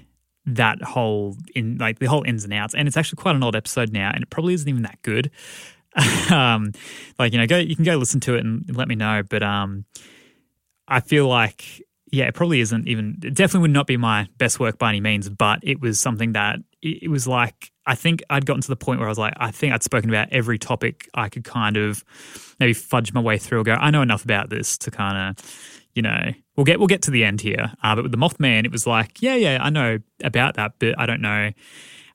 that 0.45 0.81
whole 0.81 1.37
in 1.55 1.77
like 1.77 1.99
the 1.99 2.07
whole 2.07 2.23
ins 2.23 2.43
and 2.43 2.53
outs. 2.53 2.73
And 2.73 2.87
it's 2.87 2.97
actually 2.97 3.17
quite 3.17 3.35
an 3.35 3.43
old 3.43 3.55
episode 3.55 3.91
now, 3.91 4.11
and 4.13 4.23
it 4.23 4.29
probably 4.29 4.53
isn't 4.53 4.67
even 4.67 4.83
that 4.83 5.01
good. 5.01 5.31
um, 6.31 6.71
like 7.19 7.33
you 7.33 7.39
know, 7.39 7.47
go 7.47 7.57
you 7.57 7.75
can 7.75 7.85
go 7.85 7.95
listen 7.97 8.19
to 8.21 8.35
it 8.35 8.43
and 8.43 8.75
let 8.75 8.87
me 8.87 8.95
know. 8.95 9.23
But 9.27 9.43
um, 9.43 9.85
I 10.87 10.99
feel 10.99 11.27
like 11.27 11.83
yeah, 12.11 12.25
it 12.25 12.33
probably 12.33 12.59
isn't 12.59 12.87
even. 12.87 13.19
It 13.23 13.33
definitely 13.33 13.61
would 13.61 13.71
not 13.71 13.87
be 13.87 13.97
my 13.97 14.27
best 14.37 14.59
work 14.59 14.77
by 14.77 14.89
any 14.89 15.01
means, 15.01 15.29
but 15.29 15.59
it 15.63 15.79
was 15.79 15.99
something 15.99 16.33
that 16.33 16.59
it, 16.81 17.03
it 17.03 17.07
was 17.09 17.27
like 17.27 17.71
I 17.85 17.95
think 17.95 18.23
I'd 18.29 18.45
gotten 18.45 18.61
to 18.61 18.67
the 18.67 18.75
point 18.75 18.99
where 18.99 19.07
I 19.07 19.11
was 19.11 19.17
like, 19.17 19.33
I 19.37 19.51
think 19.51 19.73
I'd 19.73 19.83
spoken 19.83 20.09
about 20.09 20.29
every 20.31 20.59
topic 20.59 21.09
I 21.13 21.29
could 21.29 21.43
kind 21.43 21.77
of 21.77 22.03
maybe 22.59 22.73
fudge 22.73 23.11
my 23.13 23.21
way 23.21 23.37
through 23.37 23.61
or 23.61 23.63
go, 23.63 23.73
I 23.73 23.91
know 23.91 24.01
enough 24.01 24.23
about 24.23 24.49
this 24.49 24.77
to 24.79 24.91
kind 24.91 25.37
of, 25.37 25.80
you 25.93 26.01
know, 26.01 26.31
we'll 26.55 26.65
get 26.65 26.79
we'll 26.79 26.87
get 26.87 27.01
to 27.03 27.11
the 27.11 27.23
end 27.23 27.41
here. 27.41 27.73
Uh, 27.83 27.95
but 27.95 28.03
with 28.03 28.11
the 28.11 28.17
Mothman, 28.17 28.65
it 28.65 28.71
was 28.71 28.87
like, 28.87 29.21
yeah, 29.21 29.35
yeah, 29.35 29.59
I 29.61 29.69
know 29.69 29.99
about 30.23 30.55
that, 30.55 30.73
but 30.79 30.99
I 30.99 31.05
don't 31.05 31.21
know 31.21 31.51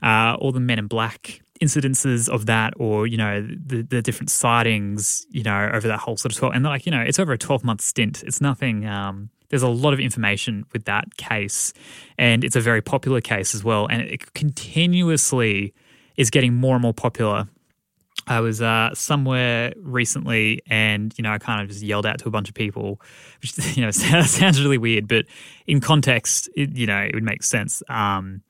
uh, 0.02 0.36
all 0.38 0.52
the 0.52 0.60
Men 0.60 0.78
in 0.78 0.86
Black 0.86 1.40
incidences 1.60 2.28
of 2.28 2.44
that 2.44 2.74
or 2.76 3.06
you 3.06 3.16
know 3.16 3.40
the 3.40 3.80
the 3.80 4.02
different 4.02 4.30
sightings 4.30 5.26
you 5.30 5.42
know 5.42 5.70
over 5.72 5.88
that 5.88 5.98
whole 5.98 6.14
sort 6.14 6.30
of 6.30 6.36
12 6.36 6.54
and 6.54 6.62
like 6.64 6.84
you 6.84 6.92
know 6.92 7.00
it's 7.00 7.18
over 7.18 7.32
a 7.32 7.38
12 7.38 7.64
month 7.64 7.80
stint 7.80 8.22
it's 8.24 8.42
nothing 8.42 8.84
um 8.84 9.30
there's 9.48 9.62
a 9.62 9.68
lot 9.68 9.92
of 9.92 10.00
information 10.00 10.64
with 10.72 10.84
that 10.84 11.16
case, 11.16 11.72
and 12.18 12.44
it's 12.44 12.56
a 12.56 12.60
very 12.60 12.82
popular 12.82 13.20
case 13.20 13.54
as 13.54 13.62
well. 13.62 13.86
And 13.86 14.02
it 14.02 14.34
continuously 14.34 15.74
is 16.16 16.30
getting 16.30 16.54
more 16.54 16.74
and 16.74 16.82
more 16.82 16.94
popular. 16.94 17.48
I 18.26 18.40
was 18.40 18.60
uh, 18.60 18.90
somewhere 18.94 19.72
recently, 19.76 20.62
and 20.66 21.14
you 21.16 21.22
know, 21.22 21.32
I 21.32 21.38
kind 21.38 21.62
of 21.62 21.68
just 21.68 21.82
yelled 21.82 22.06
out 22.06 22.18
to 22.20 22.28
a 22.28 22.30
bunch 22.30 22.48
of 22.48 22.54
people, 22.54 23.00
which 23.40 23.56
you 23.76 23.82
know 23.82 23.90
sounds 23.92 24.60
really 24.60 24.78
weird, 24.78 25.06
but 25.06 25.26
in 25.66 25.80
context, 25.80 26.48
it, 26.56 26.76
you 26.76 26.86
know, 26.86 27.00
it 27.00 27.14
would 27.14 27.24
make 27.24 27.42
sense. 27.42 27.82
Um, 27.88 28.42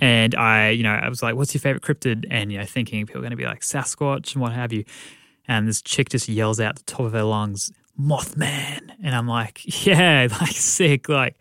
and 0.00 0.34
I, 0.34 0.70
you 0.70 0.82
know, 0.82 0.92
I 0.92 1.08
was 1.08 1.22
like, 1.22 1.34
"What's 1.34 1.54
your 1.54 1.60
favorite 1.60 1.82
cryptid?" 1.82 2.26
And 2.30 2.52
you 2.52 2.58
know, 2.58 2.66
thinking 2.66 3.06
people 3.06 3.20
are 3.20 3.22
going 3.22 3.30
to 3.30 3.36
be 3.36 3.46
like 3.46 3.60
Sasquatch 3.60 4.34
and 4.34 4.42
what 4.42 4.52
have 4.52 4.72
you. 4.72 4.84
And 5.46 5.68
this 5.68 5.82
chick 5.82 6.08
just 6.08 6.28
yells 6.28 6.58
out 6.60 6.76
the 6.76 6.82
top 6.84 7.00
of 7.00 7.12
her 7.12 7.22
lungs, 7.22 7.70
Mothman. 7.98 8.90
And 9.02 9.14
I'm 9.14 9.28
like, 9.28 9.60
yeah, 9.86 10.28
like 10.40 10.52
sick. 10.52 11.08
Like, 11.08 11.36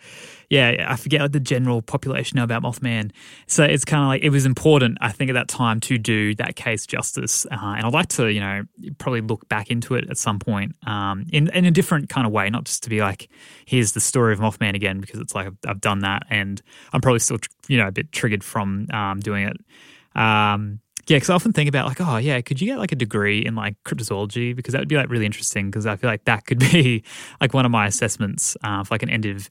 yeah, 0.50 0.86
I 0.88 0.98
forget 0.98 1.22
what 1.22 1.34
the 1.34 1.40
general 1.40 1.82
population 1.82 2.36
know 2.36 2.44
about 2.44 2.62
Mothman. 2.62 3.12
So 3.48 3.64
it's 3.64 3.84
kind 3.86 4.04
of 4.04 4.08
like 4.08 4.24
it 4.24 4.30
was 4.30 4.46
important, 4.46 5.00
I 5.02 5.12
think, 5.12 5.32
at 5.32 5.34
that 5.34 5.48
time 5.48 5.80
to 5.82 5.98
do 5.98 6.36
that 6.36 6.56
case 6.56 6.86
justice. 6.86 7.48
Uh, 7.48 7.74
and 7.78 7.86
I'd 7.86 7.94
like 7.94 8.10
to, 8.10 8.32
you 8.32 8.40
know, 8.40 8.64
probably 9.00 9.22
look 9.22 9.50
back 9.50 9.72
into 9.72 9.96
it 9.96 10.08
at 10.10 10.18
some 10.18 10.38
point 10.38 10.76
um, 10.86 11.26
in, 11.32 11.50
in 11.50 11.66
a 11.66 11.72
different 11.72 12.10
kind 12.10 12.28
of 12.28 12.34
way, 12.34 12.50
not 12.52 12.66
just 12.66 12.84
to 12.84 12.90
be 12.90 13.02
like, 13.02 13.30
here's 13.66 13.94
the 13.94 14.00
story 14.00 14.32
of 14.34 14.40
Mothman 14.40 14.76
again, 14.76 15.00
because 15.00 15.20
it's 15.20 15.34
like 15.34 15.48
I've, 15.48 15.58
I've 15.68 15.82
done 15.82 16.00
that. 16.00 16.24
And 16.30 16.62
I'm 16.92 17.02
probably 17.02 17.20
still, 17.20 17.40
you 17.68 17.78
know, 17.78 17.88
a 17.88 17.92
bit 17.92 18.12
triggered 18.12 18.44
from 18.44 18.88
um, 18.92 19.22
doing 19.22 19.48
it. 19.48 19.58
Um, 20.16 20.82
yeah, 21.08 21.18
because 21.18 21.30
I 21.30 21.36
often 21.36 21.52
think 21.52 21.68
about 21.68 21.88
like, 21.88 22.00
oh 22.00 22.18
yeah, 22.18 22.40
could 22.42 22.62
you 22.62 22.68
get 22.68 22.80
like 22.80 22.92
a 22.92 22.96
degree 22.96 23.46
in 23.46 23.56
like 23.56 23.76
cryptozoology 23.84 24.56
because 24.56 24.72
that 24.72 24.80
would 24.80 24.88
be 24.88 24.96
like 24.96 25.10
really 25.10 25.26
interesting 25.26 25.70
because 25.70 25.86
I 25.86 25.96
feel 25.98 26.10
like 26.10 26.26
that 26.26 26.46
could 26.46 26.60
be 26.72 27.04
like 27.42 27.54
one 27.54 27.66
of 27.66 27.72
my 27.72 27.88
assessments 27.88 28.56
uh, 28.64 28.84
for 28.84 28.94
like 28.94 29.04
an 29.04 29.10
end 29.10 29.26
of 29.26 29.50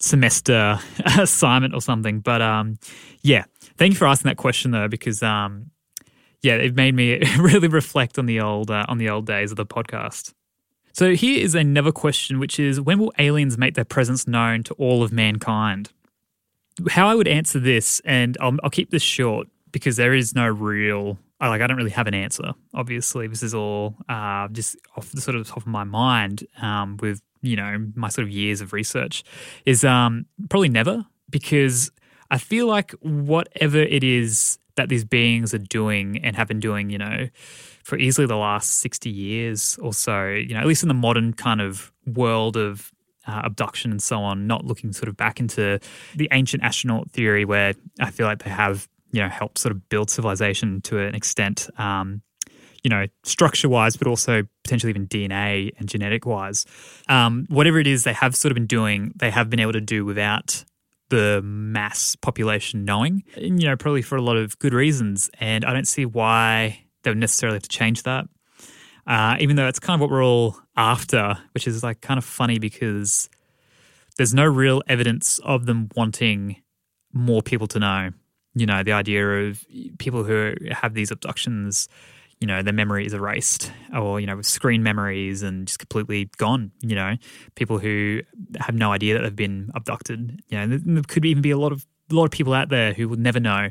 semester 0.00 0.78
assignment 1.18 1.74
or 1.74 1.80
something. 1.80 2.20
But 2.20 2.42
um, 2.42 2.78
yeah, 3.22 3.44
thank 3.76 3.92
you 3.92 3.98
for 3.98 4.06
asking 4.06 4.28
that 4.28 4.36
question 4.36 4.70
though 4.70 4.88
because 4.88 5.22
um, 5.22 5.70
yeah, 6.42 6.54
it 6.54 6.76
made 6.76 6.94
me 6.94 7.20
really 7.38 7.68
reflect 7.68 8.18
on 8.18 8.26
the 8.26 8.40
old 8.40 8.70
uh, 8.70 8.86
on 8.88 8.98
the 8.98 9.10
old 9.10 9.26
days 9.26 9.50
of 9.50 9.56
the 9.56 9.66
podcast. 9.66 10.32
So 10.92 11.14
here 11.14 11.40
is 11.40 11.54
another 11.54 11.92
question, 11.92 12.38
which 12.38 12.58
is 12.58 12.80
when 12.80 12.98
will 12.98 13.12
aliens 13.18 13.58
make 13.58 13.74
their 13.74 13.84
presence 13.84 14.26
known 14.26 14.62
to 14.64 14.74
all 14.74 15.02
of 15.02 15.12
mankind? 15.12 15.90
How 16.90 17.08
I 17.08 17.14
would 17.14 17.28
answer 17.28 17.58
this, 17.58 18.00
and 18.04 18.36
I'll, 18.40 18.56
I'll 18.62 18.70
keep 18.70 18.90
this 18.90 19.02
short 19.02 19.48
because 19.78 19.96
there 19.96 20.14
is 20.14 20.34
no 20.34 20.46
real 20.46 21.18
like 21.40 21.60
I 21.60 21.66
don't 21.66 21.76
really 21.76 21.90
have 21.90 22.06
an 22.06 22.14
answer. 22.14 22.52
Obviously, 22.74 23.28
this 23.28 23.42
is 23.42 23.54
all 23.54 23.94
uh, 24.08 24.48
just 24.48 24.76
off 24.96 25.10
the 25.12 25.20
sort 25.20 25.36
of 25.36 25.46
top 25.46 25.58
of 25.58 25.66
my 25.66 25.84
mind 25.84 26.46
um, 26.60 26.96
with 27.00 27.22
you 27.42 27.56
know 27.56 27.86
my 27.94 28.08
sort 28.08 28.26
of 28.26 28.30
years 28.32 28.60
of 28.60 28.72
research. 28.72 29.22
Is 29.64 29.84
um, 29.84 30.26
probably 30.48 30.68
never 30.68 31.06
because 31.30 31.90
I 32.30 32.38
feel 32.38 32.66
like 32.66 32.92
whatever 33.00 33.78
it 33.78 34.02
is 34.02 34.58
that 34.76 34.88
these 34.88 35.04
beings 35.04 35.54
are 35.54 35.58
doing 35.58 36.18
and 36.24 36.36
have 36.36 36.48
been 36.48 36.60
doing, 36.60 36.90
you 36.90 36.98
know, 36.98 37.28
for 37.84 37.98
easily 37.98 38.26
the 38.26 38.36
last 38.36 38.78
sixty 38.78 39.10
years 39.10 39.78
or 39.80 39.92
so, 39.92 40.28
you 40.28 40.54
know, 40.54 40.60
at 40.60 40.66
least 40.66 40.82
in 40.82 40.88
the 40.88 40.94
modern 40.94 41.32
kind 41.34 41.60
of 41.60 41.92
world 42.06 42.56
of 42.56 42.92
uh, 43.28 43.42
abduction 43.44 43.90
and 43.92 44.02
so 44.02 44.18
on, 44.18 44.46
not 44.46 44.64
looking 44.64 44.92
sort 44.92 45.08
of 45.08 45.16
back 45.16 45.38
into 45.38 45.78
the 46.16 46.28
ancient 46.32 46.62
astronaut 46.64 47.10
theory 47.10 47.44
where 47.44 47.74
I 48.00 48.10
feel 48.10 48.26
like 48.26 48.42
they 48.42 48.50
have 48.50 48.88
you 49.12 49.20
know 49.20 49.28
helped 49.28 49.58
sort 49.58 49.72
of 49.72 49.88
build 49.88 50.10
civilization 50.10 50.80
to 50.82 50.98
an 50.98 51.14
extent. 51.14 51.68
Um, 51.78 52.22
you 52.84 52.90
know, 52.90 53.06
structure 53.24 53.68
wise, 53.68 53.96
but 53.96 54.06
also 54.06 54.44
potentially 54.62 54.90
even 54.90 55.08
DNA 55.08 55.72
and 55.78 55.88
genetic 55.88 56.24
wise. 56.24 56.64
Um, 57.08 57.44
whatever 57.48 57.80
it 57.80 57.88
is 57.88 58.04
they 58.04 58.12
have 58.12 58.36
sort 58.36 58.52
of 58.52 58.54
been 58.54 58.68
doing, 58.68 59.12
they 59.16 59.30
have 59.30 59.50
been 59.50 59.58
able 59.58 59.72
to 59.72 59.80
do 59.80 60.04
without 60.04 60.64
the 61.10 61.40
mass 61.42 62.16
population 62.16 62.84
knowing, 62.84 63.24
you 63.36 63.66
know, 63.66 63.76
probably 63.76 64.02
for 64.02 64.16
a 64.16 64.22
lot 64.22 64.36
of 64.36 64.58
good 64.58 64.74
reasons. 64.74 65.30
And 65.40 65.64
I 65.64 65.72
don't 65.72 65.88
see 65.88 66.04
why 66.04 66.84
they 67.02 67.10
would 67.10 67.18
necessarily 67.18 67.56
have 67.56 67.62
to 67.62 67.68
change 67.68 68.04
that. 68.04 68.26
Uh, 69.06 69.36
even 69.40 69.56
though 69.56 69.66
it's 69.66 69.80
kind 69.80 69.96
of 69.96 70.00
what 70.00 70.10
we're 70.10 70.24
all 70.24 70.58
after, 70.76 71.38
which 71.54 71.66
is 71.66 71.82
like 71.82 72.00
kind 72.02 72.18
of 72.18 72.24
funny 72.24 72.58
because 72.58 73.30
there's 74.18 74.34
no 74.34 74.44
real 74.44 74.82
evidence 74.86 75.38
of 75.40 75.64
them 75.64 75.88
wanting 75.96 76.62
more 77.12 77.40
people 77.40 77.66
to 77.68 77.78
know 77.78 78.10
you 78.60 78.66
know, 78.66 78.82
the 78.82 78.92
idea 78.92 79.26
of 79.26 79.64
people 79.98 80.24
who 80.24 80.54
have 80.70 80.94
these 80.94 81.10
abductions, 81.10 81.88
you 82.40 82.46
know, 82.46 82.62
their 82.62 82.72
memory 82.72 83.06
is 83.06 83.14
erased 83.14 83.72
or, 83.94 84.20
you 84.20 84.26
know, 84.26 84.40
screen 84.42 84.82
memories 84.82 85.42
and 85.42 85.66
just 85.66 85.78
completely 85.78 86.30
gone, 86.36 86.70
you 86.80 86.94
know, 86.94 87.16
people 87.54 87.78
who 87.78 88.20
have 88.60 88.74
no 88.74 88.92
idea 88.92 89.14
that 89.14 89.22
they've 89.22 89.36
been 89.36 89.70
abducted. 89.74 90.40
You 90.48 90.58
know, 90.58 90.78
there 90.78 91.02
could 91.06 91.24
even 91.24 91.42
be 91.42 91.50
a 91.50 91.58
lot 91.58 91.72
of 91.72 91.86
a 92.10 92.14
lot 92.14 92.24
of 92.24 92.30
people 92.30 92.54
out 92.54 92.70
there 92.70 92.94
who 92.94 93.08
will 93.08 93.18
never 93.18 93.40
know. 93.40 93.70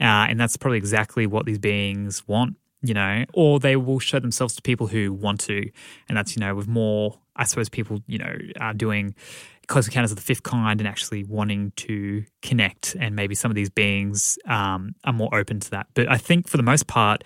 Uh, 0.00 0.26
and 0.28 0.40
that's 0.40 0.56
probably 0.56 0.78
exactly 0.78 1.26
what 1.26 1.46
these 1.46 1.58
beings 1.58 2.26
want. 2.26 2.56
You 2.82 2.94
know, 2.94 3.24
or 3.34 3.60
they 3.60 3.76
will 3.76 3.98
show 3.98 4.18
themselves 4.18 4.54
to 4.56 4.62
people 4.62 4.86
who 4.86 5.12
want 5.12 5.40
to. 5.40 5.70
And 6.08 6.16
that's, 6.16 6.34
you 6.34 6.40
know, 6.40 6.54
with 6.54 6.68
more, 6.68 7.18
I 7.36 7.44
suppose, 7.44 7.68
people, 7.68 8.02
you 8.06 8.18
know, 8.18 8.36
are 8.58 8.74
doing 8.74 9.14
Close 9.66 9.86
Encounters 9.86 10.12
of 10.12 10.16
the 10.16 10.22
Fifth 10.22 10.42
Kind 10.42 10.80
and 10.80 10.88
actually 10.88 11.24
wanting 11.24 11.72
to 11.76 12.24
connect. 12.42 12.96
And 12.98 13.14
maybe 13.14 13.34
some 13.34 13.50
of 13.50 13.54
these 13.54 13.70
beings 13.70 14.38
um, 14.46 14.94
are 15.04 15.12
more 15.12 15.34
open 15.34 15.60
to 15.60 15.70
that. 15.70 15.88
But 15.94 16.10
I 16.10 16.16
think 16.16 16.48
for 16.48 16.56
the 16.56 16.62
most 16.62 16.86
part, 16.86 17.22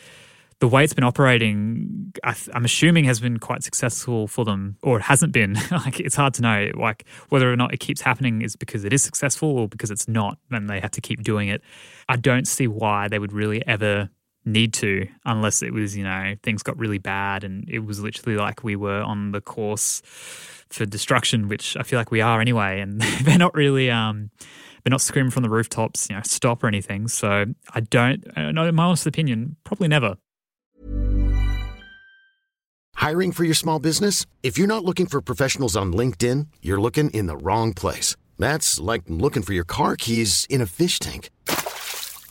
the 0.61 0.69
way 0.69 0.85
it's 0.85 0.95
been 0.95 1.05
operating, 1.05 2.13
I 2.23 2.35
am 2.53 2.65
assuming 2.65 3.05
has 3.05 3.21
been 3.21 3.39
quite 3.39 3.63
successful 3.63 4.27
for 4.27 4.45
them, 4.45 4.77
or 4.83 4.99
it 4.99 5.03
hasn't 5.03 5.33
been. 5.33 5.59
like 5.71 6.01
it's 6.01 6.17
hard 6.17 6.35
to 6.35 6.43
know, 6.43 6.71
like 6.75 7.05
whether 7.29 7.53
or 7.53 7.57
not 7.57 7.75
it 7.75 7.81
keeps 7.81 8.01
happening 8.01 8.43
is 8.43 8.57
because 8.57 8.85
it 8.85 8.93
is 8.93 9.03
successful 9.03 9.59
or 9.59 9.69
because 9.69 9.91
it's 9.91 10.09
not, 10.09 10.39
and 10.51 10.71
they 10.71 10.81
have 10.81 10.93
to 10.93 11.01
keep 11.01 11.23
doing 11.23 11.49
it. 11.49 11.61
I 12.09 12.17
don't 12.17 12.47
see 12.47 12.67
why 12.67 13.09
they 13.09 13.19
would 13.19 13.33
really 13.33 13.67
ever 13.67 14.11
need 14.45 14.73
to, 14.75 15.07
unless 15.25 15.63
it 15.63 15.73
was 15.73 15.97
you 15.97 16.05
know 16.05 16.35
things 16.43 16.63
got 16.63 16.79
really 16.79 16.99
bad 16.99 17.45
and 17.45 17.69
it 17.69 17.81
was 17.81 18.01
literally 18.01 18.37
like 18.37 18.65
we 18.65 18.77
were 18.77 19.03
on 19.03 19.33
the 19.33 19.41
course 19.41 20.03
for 20.71 20.87
destruction, 20.87 21.49
which 21.49 21.77
I 21.77 21.83
feel 21.83 21.99
like 21.99 22.11
we 22.11 22.21
are 22.21 22.41
anyway, 22.41 22.81
and 22.81 23.01
they're 23.23 23.39
not 23.39 23.55
really. 23.55 23.91
Um, 23.91 24.31
they're 24.83 24.91
not 24.91 25.01
screaming 25.01 25.31
from 25.31 25.43
the 25.43 25.49
rooftops, 25.49 26.11
you 26.11 26.17
know, 26.17 26.21
stop 26.25 26.63
or 26.63 26.67
anything. 26.67 27.09
So 27.09 27.47
I 27.73 27.81
don't, 27.81 28.23
uh, 28.37 28.43
in 28.43 28.75
my 28.75 28.85
honest 28.85 29.07
opinion, 29.07 29.57
probably 29.65 29.89
never. 29.89 30.17
Hiring 32.97 33.33
for 33.33 33.45
your 33.45 33.55
small 33.55 33.79
business? 33.79 34.27
If 34.43 34.59
you're 34.59 34.67
not 34.67 34.85
looking 34.85 35.07
for 35.07 35.21
professionals 35.21 35.75
on 35.75 35.93
LinkedIn, 35.95 36.49
you're 36.63 36.81
looking 36.81 37.11
in 37.11 37.27
the 37.27 37.37
wrong 37.37 37.73
place. 37.73 38.15
That's 38.39 38.79
like 38.79 39.03
looking 39.09 39.43
for 39.43 39.53
your 39.53 39.65
car 39.65 39.97
keys 39.97 40.47
in 40.51 40.61
a 40.61 40.67
fish 40.67 40.99
tank. 40.99 41.31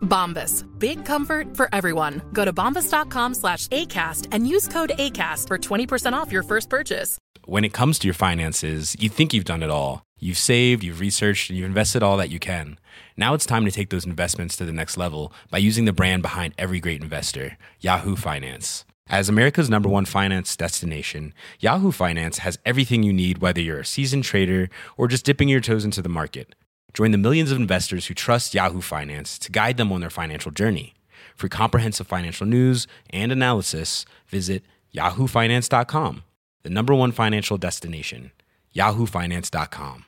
Bombas. 0.00 0.66
Big 0.78 1.04
comfort 1.04 1.56
for 1.56 1.68
everyone. 1.72 2.20
Go 2.32 2.44
to 2.44 2.52
bombas.com 2.52 3.34
slash 3.34 3.68
ACAST 3.68 4.28
and 4.32 4.46
use 4.46 4.68
code 4.68 4.92
ACAST 4.98 5.46
for 5.46 5.58
20% 5.58 6.12
off 6.12 6.32
your 6.32 6.42
first 6.42 6.68
purchase. 6.68 7.18
When 7.46 7.64
it 7.64 7.72
comes 7.72 7.98
to 8.00 8.06
your 8.06 8.14
finances, 8.14 8.94
you 9.00 9.08
think 9.08 9.32
you've 9.32 9.44
done 9.44 9.62
it 9.62 9.70
all. 9.70 10.02
You've 10.18 10.38
saved, 10.38 10.84
you've 10.84 11.00
researched, 11.00 11.48
and 11.48 11.58
you've 11.58 11.66
invested 11.66 12.02
all 12.02 12.18
that 12.18 12.30
you 12.30 12.38
can. 12.38 12.78
Now 13.16 13.32
it's 13.34 13.46
time 13.46 13.64
to 13.64 13.70
take 13.70 13.88
those 13.88 14.04
investments 14.04 14.56
to 14.58 14.66
the 14.66 14.72
next 14.72 14.98
level 14.98 15.32
by 15.50 15.58
using 15.58 15.86
the 15.86 15.92
brand 15.92 16.22
behind 16.22 16.54
every 16.58 16.78
great 16.78 17.02
investor, 17.02 17.56
Yahoo 17.80 18.16
Finance. 18.16 18.84
As 19.08 19.28
America's 19.28 19.68
number 19.68 19.88
one 19.88 20.04
finance 20.04 20.54
destination, 20.54 21.34
Yahoo 21.58 21.90
Finance 21.90 22.38
has 22.38 22.60
everything 22.64 23.02
you 23.02 23.12
need, 23.12 23.38
whether 23.38 23.60
you're 23.60 23.80
a 23.80 23.84
seasoned 23.84 24.22
trader 24.22 24.70
or 24.96 25.08
just 25.08 25.24
dipping 25.24 25.48
your 25.48 25.60
toes 25.60 25.84
into 25.84 26.00
the 26.02 26.08
market. 26.08 26.54
Join 26.94 27.10
the 27.10 27.18
millions 27.18 27.50
of 27.50 27.58
investors 27.58 28.06
who 28.06 28.14
trust 28.14 28.54
Yahoo 28.54 28.80
Finance 28.80 29.38
to 29.40 29.52
guide 29.52 29.76
them 29.76 29.92
on 29.92 30.00
their 30.00 30.10
financial 30.10 30.50
journey. 30.50 30.94
For 31.36 31.48
comprehensive 31.48 32.06
financial 32.06 32.46
news 32.46 32.86
and 33.10 33.32
analysis, 33.32 34.04
visit 34.26 34.62
yahoofinance.com, 34.94 36.22
the 36.62 36.70
number 36.70 36.94
one 36.94 37.12
financial 37.12 37.56
destination, 37.56 38.32
yahoofinance.com. 38.74 40.04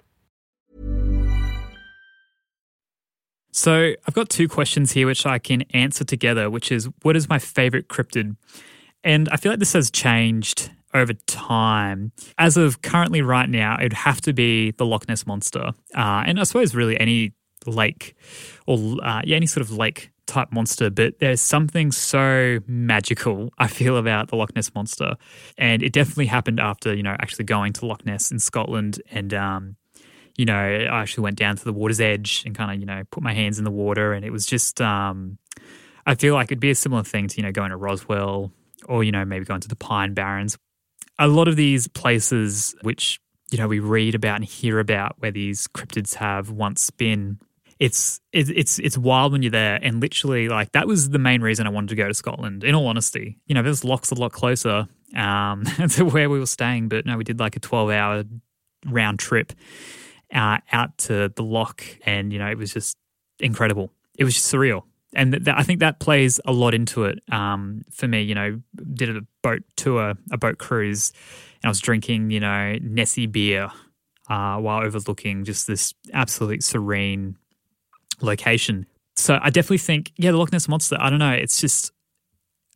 So, 3.54 3.94
I've 4.08 4.14
got 4.14 4.30
two 4.30 4.48
questions 4.48 4.92
here 4.92 5.06
which 5.06 5.26
I 5.26 5.38
can 5.38 5.62
answer 5.74 6.04
together, 6.04 6.48
which 6.48 6.72
is 6.72 6.88
what 7.02 7.16
is 7.16 7.28
my 7.28 7.38
favorite 7.38 7.88
cryptid? 7.88 8.36
And 9.04 9.28
I 9.28 9.36
feel 9.36 9.52
like 9.52 9.58
this 9.58 9.74
has 9.74 9.90
changed 9.90 10.70
over 10.94 11.12
time. 11.26 12.12
As 12.38 12.56
of 12.56 12.82
currently, 12.82 13.22
right 13.22 13.48
now, 13.48 13.76
it 13.78 13.84
would 13.84 13.92
have 13.92 14.20
to 14.22 14.32
be 14.32 14.72
the 14.72 14.86
Loch 14.86 15.08
Ness 15.08 15.26
Monster. 15.26 15.72
Uh, 15.94 16.22
and 16.26 16.40
I 16.40 16.44
suppose 16.44 16.74
really 16.74 16.98
any 16.98 17.32
lake 17.66 18.14
or 18.66 18.98
uh, 19.02 19.22
yeah, 19.24 19.36
any 19.36 19.46
sort 19.46 19.62
of 19.62 19.72
lake 19.72 20.10
type 20.26 20.52
monster. 20.52 20.90
But 20.90 21.18
there's 21.20 21.40
something 21.40 21.92
so 21.92 22.58
magical, 22.66 23.50
I 23.58 23.68
feel, 23.68 23.96
about 23.96 24.28
the 24.28 24.36
Loch 24.36 24.54
Ness 24.54 24.74
Monster. 24.74 25.14
And 25.58 25.82
it 25.82 25.92
definitely 25.92 26.26
happened 26.26 26.60
after, 26.60 26.94
you 26.94 27.02
know, 27.02 27.16
actually 27.20 27.44
going 27.44 27.72
to 27.74 27.86
Loch 27.86 28.04
Ness 28.04 28.30
in 28.30 28.38
Scotland 28.38 29.00
and, 29.10 29.34
um, 29.34 29.76
you 30.36 30.46
know, 30.46 30.54
I 30.54 31.02
actually 31.02 31.24
went 31.24 31.36
down 31.36 31.56
to 31.56 31.64
the 31.64 31.74
water's 31.74 32.00
edge 32.00 32.42
and 32.46 32.54
kind 32.54 32.70
of, 32.72 32.80
you 32.80 32.86
know, 32.86 33.02
put 33.10 33.22
my 33.22 33.34
hands 33.34 33.58
in 33.58 33.64
the 33.64 33.70
water. 33.70 34.14
And 34.14 34.24
it 34.24 34.30
was 34.30 34.46
just, 34.46 34.80
um, 34.80 35.36
I 36.06 36.14
feel 36.14 36.34
like 36.34 36.46
it'd 36.46 36.58
be 36.58 36.70
a 36.70 36.74
similar 36.74 37.02
thing 37.02 37.28
to, 37.28 37.36
you 37.36 37.42
know, 37.42 37.52
going 37.52 37.70
to 37.70 37.76
Roswell 37.76 38.50
or, 38.86 39.04
you 39.04 39.12
know, 39.12 39.24
maybe 39.24 39.44
going 39.44 39.60
to 39.60 39.68
the 39.68 39.76
Pine 39.76 40.14
Barrens. 40.14 40.56
A 41.18 41.28
lot 41.28 41.48
of 41.48 41.56
these 41.56 41.88
places 41.88 42.74
which, 42.82 43.20
you 43.50 43.58
know, 43.58 43.68
we 43.68 43.80
read 43.80 44.14
about 44.14 44.36
and 44.36 44.44
hear 44.44 44.78
about 44.78 45.16
where 45.18 45.30
these 45.30 45.68
cryptids 45.68 46.14
have 46.14 46.50
once 46.50 46.90
been, 46.90 47.38
it's 47.78 48.20
it's 48.32 48.78
it's 48.78 48.96
wild 48.96 49.32
when 49.32 49.42
you're 49.42 49.50
there. 49.50 49.78
And 49.82 50.00
literally, 50.00 50.48
like 50.48 50.72
that 50.72 50.86
was 50.86 51.10
the 51.10 51.18
main 51.18 51.42
reason 51.42 51.66
I 51.66 51.70
wanted 51.70 51.90
to 51.90 51.96
go 51.96 52.08
to 52.08 52.14
Scotland. 52.14 52.64
In 52.64 52.74
all 52.74 52.86
honesty, 52.86 53.38
you 53.46 53.54
know, 53.54 53.62
there's 53.62 53.84
lochs 53.84 54.10
a 54.10 54.14
lot 54.14 54.32
closer 54.32 54.88
um, 55.16 55.64
to 55.90 56.04
where 56.04 56.30
we 56.30 56.38
were 56.38 56.46
staying, 56.46 56.88
but 56.88 57.06
no, 57.06 57.16
we 57.16 57.24
did 57.24 57.40
like 57.40 57.56
a 57.56 57.60
12 57.60 57.90
hour 57.90 58.24
round 58.86 59.18
trip 59.18 59.52
uh, 60.32 60.58
out 60.70 60.96
to 60.98 61.28
the 61.34 61.42
loch, 61.42 61.84
and 62.04 62.32
you 62.32 62.38
know, 62.38 62.48
it 62.48 62.56
was 62.56 62.72
just 62.72 62.96
incredible. 63.40 63.90
It 64.16 64.24
was 64.24 64.34
just 64.34 64.52
surreal 64.52 64.84
and 65.14 65.32
th- 65.32 65.56
I 65.56 65.62
think 65.62 65.80
that 65.80 65.98
plays 66.00 66.40
a 66.44 66.52
lot 66.52 66.74
into 66.74 67.04
it 67.04 67.20
um, 67.30 67.82
for 67.90 68.08
me. 68.08 68.22
You 68.22 68.34
know, 68.34 68.60
did 68.94 69.16
a 69.16 69.20
boat 69.42 69.62
tour, 69.76 70.14
a 70.30 70.38
boat 70.38 70.58
cruise, 70.58 71.12
and 71.62 71.68
I 71.68 71.68
was 71.68 71.80
drinking, 71.80 72.30
you 72.30 72.40
know, 72.40 72.76
Nessie 72.80 73.26
beer 73.26 73.70
uh, 74.28 74.56
while 74.56 74.82
overlooking 74.84 75.44
just 75.44 75.66
this 75.66 75.94
absolutely 76.12 76.60
serene 76.60 77.36
location. 78.20 78.86
So 79.16 79.38
I 79.42 79.50
definitely 79.50 79.78
think, 79.78 80.12
yeah, 80.16 80.30
the 80.30 80.38
Loch 80.38 80.52
Ness 80.52 80.68
monster. 80.68 80.96
I 80.98 81.10
don't 81.10 81.18
know. 81.18 81.32
It's 81.32 81.60
just 81.60 81.92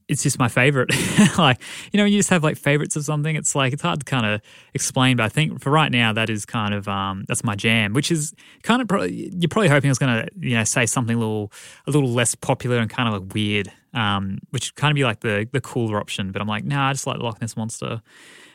it's 0.08 0.22
just 0.22 0.38
my 0.38 0.48
favorite. 0.48 0.90
like, 1.38 1.60
you 1.92 1.98
know, 1.98 2.04
you 2.04 2.18
just 2.18 2.30
have 2.30 2.44
like 2.44 2.56
favorites 2.56 2.96
of 2.96 3.04
something, 3.04 3.34
it's 3.34 3.54
like 3.54 3.72
it's 3.72 3.82
hard 3.82 4.00
to 4.00 4.04
kind 4.04 4.26
of 4.26 4.40
explain. 4.74 5.16
But 5.16 5.24
I 5.24 5.28
think 5.28 5.60
for 5.60 5.70
right 5.70 5.90
now, 5.90 6.12
that 6.12 6.30
is 6.30 6.44
kind 6.46 6.74
of 6.74 6.88
um, 6.88 7.24
that's 7.28 7.42
my 7.42 7.56
jam. 7.56 7.92
Which 7.92 8.10
is 8.10 8.34
kind 8.62 8.80
of 8.80 8.88
probably 8.88 9.30
you're 9.36 9.48
probably 9.48 9.68
hoping 9.68 9.88
I 9.88 9.92
was 9.92 9.98
going 9.98 10.26
to 10.26 10.30
you 10.38 10.56
know 10.56 10.64
say 10.64 10.86
something 10.86 11.16
a 11.16 11.18
little 11.18 11.52
a 11.86 11.90
little 11.90 12.10
less 12.10 12.34
popular 12.34 12.78
and 12.78 12.88
kind 12.88 13.08
of 13.08 13.20
like 13.20 13.34
weird, 13.34 13.72
um, 13.94 14.38
which 14.50 14.74
kind 14.76 14.92
of 14.92 14.94
be 14.94 15.04
like 15.04 15.20
the 15.20 15.48
the 15.52 15.60
cooler 15.60 15.98
option. 15.98 16.30
But 16.30 16.40
I'm 16.40 16.48
like, 16.48 16.64
nah, 16.64 16.88
I 16.88 16.92
just 16.92 17.06
like 17.06 17.18
the 17.18 17.24
Loch 17.24 17.40
Ness 17.40 17.56
monster. 17.56 18.02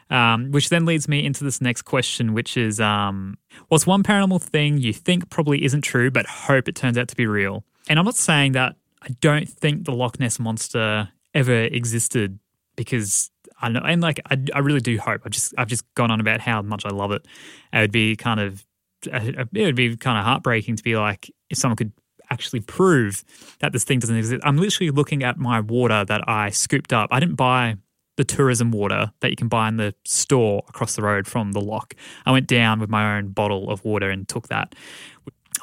Um, 0.09 0.51
which 0.51 0.67
then 0.67 0.85
leads 0.85 1.07
me 1.07 1.25
into 1.25 1.45
this 1.45 1.61
next 1.61 1.83
question, 1.83 2.33
which 2.33 2.57
is 2.57 2.81
um, 2.81 3.37
what's 3.69 3.87
one 3.87 4.03
paranormal 4.03 4.41
thing 4.41 4.77
you 4.77 4.91
think 4.91 5.29
probably 5.29 5.63
isn't 5.63 5.83
true, 5.83 6.11
but 6.11 6.25
hope 6.25 6.67
it 6.67 6.75
turns 6.75 6.97
out 6.97 7.07
to 7.07 7.15
be 7.15 7.25
real? 7.27 7.63
And 7.87 7.97
I'm 7.97 8.03
not 8.03 8.15
saying 8.15 8.51
that 8.51 8.75
I 9.01 9.07
don't 9.21 9.47
think 9.47 9.85
the 9.85 9.93
Loch 9.93 10.19
Ness 10.19 10.37
monster 10.37 11.07
ever 11.33 11.63
existed 11.63 12.39
because 12.75 13.29
I 13.61 13.69
know, 13.69 13.81
and 13.81 14.01
like 14.01 14.19
I, 14.29 14.37
I 14.53 14.59
really 14.59 14.79
do 14.79 14.97
hope. 14.97 15.21
I've 15.25 15.31
just 15.31 15.53
I've 15.57 15.67
just 15.67 15.83
gone 15.95 16.11
on 16.11 16.19
about 16.19 16.41
how 16.41 16.61
much 16.61 16.85
I 16.85 16.89
love 16.89 17.11
it. 17.11 17.25
It 17.73 17.79
would 17.79 17.91
be 17.91 18.15
kind 18.15 18.39
of 18.39 18.65
it 19.05 19.49
would 19.53 19.75
be 19.75 19.97
kind 19.97 20.17
of 20.17 20.25
heartbreaking 20.25 20.75
to 20.75 20.83
be 20.83 20.95
like 20.95 21.31
if 21.49 21.57
someone 21.57 21.75
could 21.75 21.91
actually 22.29 22.61
prove 22.61 23.23
that 23.59 23.73
this 23.73 23.83
thing 23.83 23.99
doesn't 23.99 24.15
exist. 24.15 24.41
I'm 24.43 24.57
literally 24.57 24.89
looking 24.89 25.23
at 25.23 25.37
my 25.37 25.59
water 25.59 26.05
that 26.05 26.27
I 26.29 26.49
scooped 26.49 26.93
up. 26.93 27.09
I 27.11 27.19
didn't 27.19 27.35
buy 27.35 27.75
the 28.17 28.23
tourism 28.23 28.71
water 28.71 29.11
that 29.19 29.29
you 29.29 29.35
can 29.35 29.47
buy 29.47 29.67
in 29.67 29.77
the 29.77 29.93
store 30.05 30.63
across 30.69 30.95
the 30.95 31.01
road 31.01 31.27
from 31.27 31.51
the 31.51 31.61
loch. 31.61 31.93
I 32.25 32.31
went 32.31 32.47
down 32.47 32.79
with 32.79 32.89
my 32.89 33.17
own 33.17 33.29
bottle 33.29 33.69
of 33.69 33.83
water 33.83 34.09
and 34.09 34.27
took 34.27 34.47
that. 34.47 34.75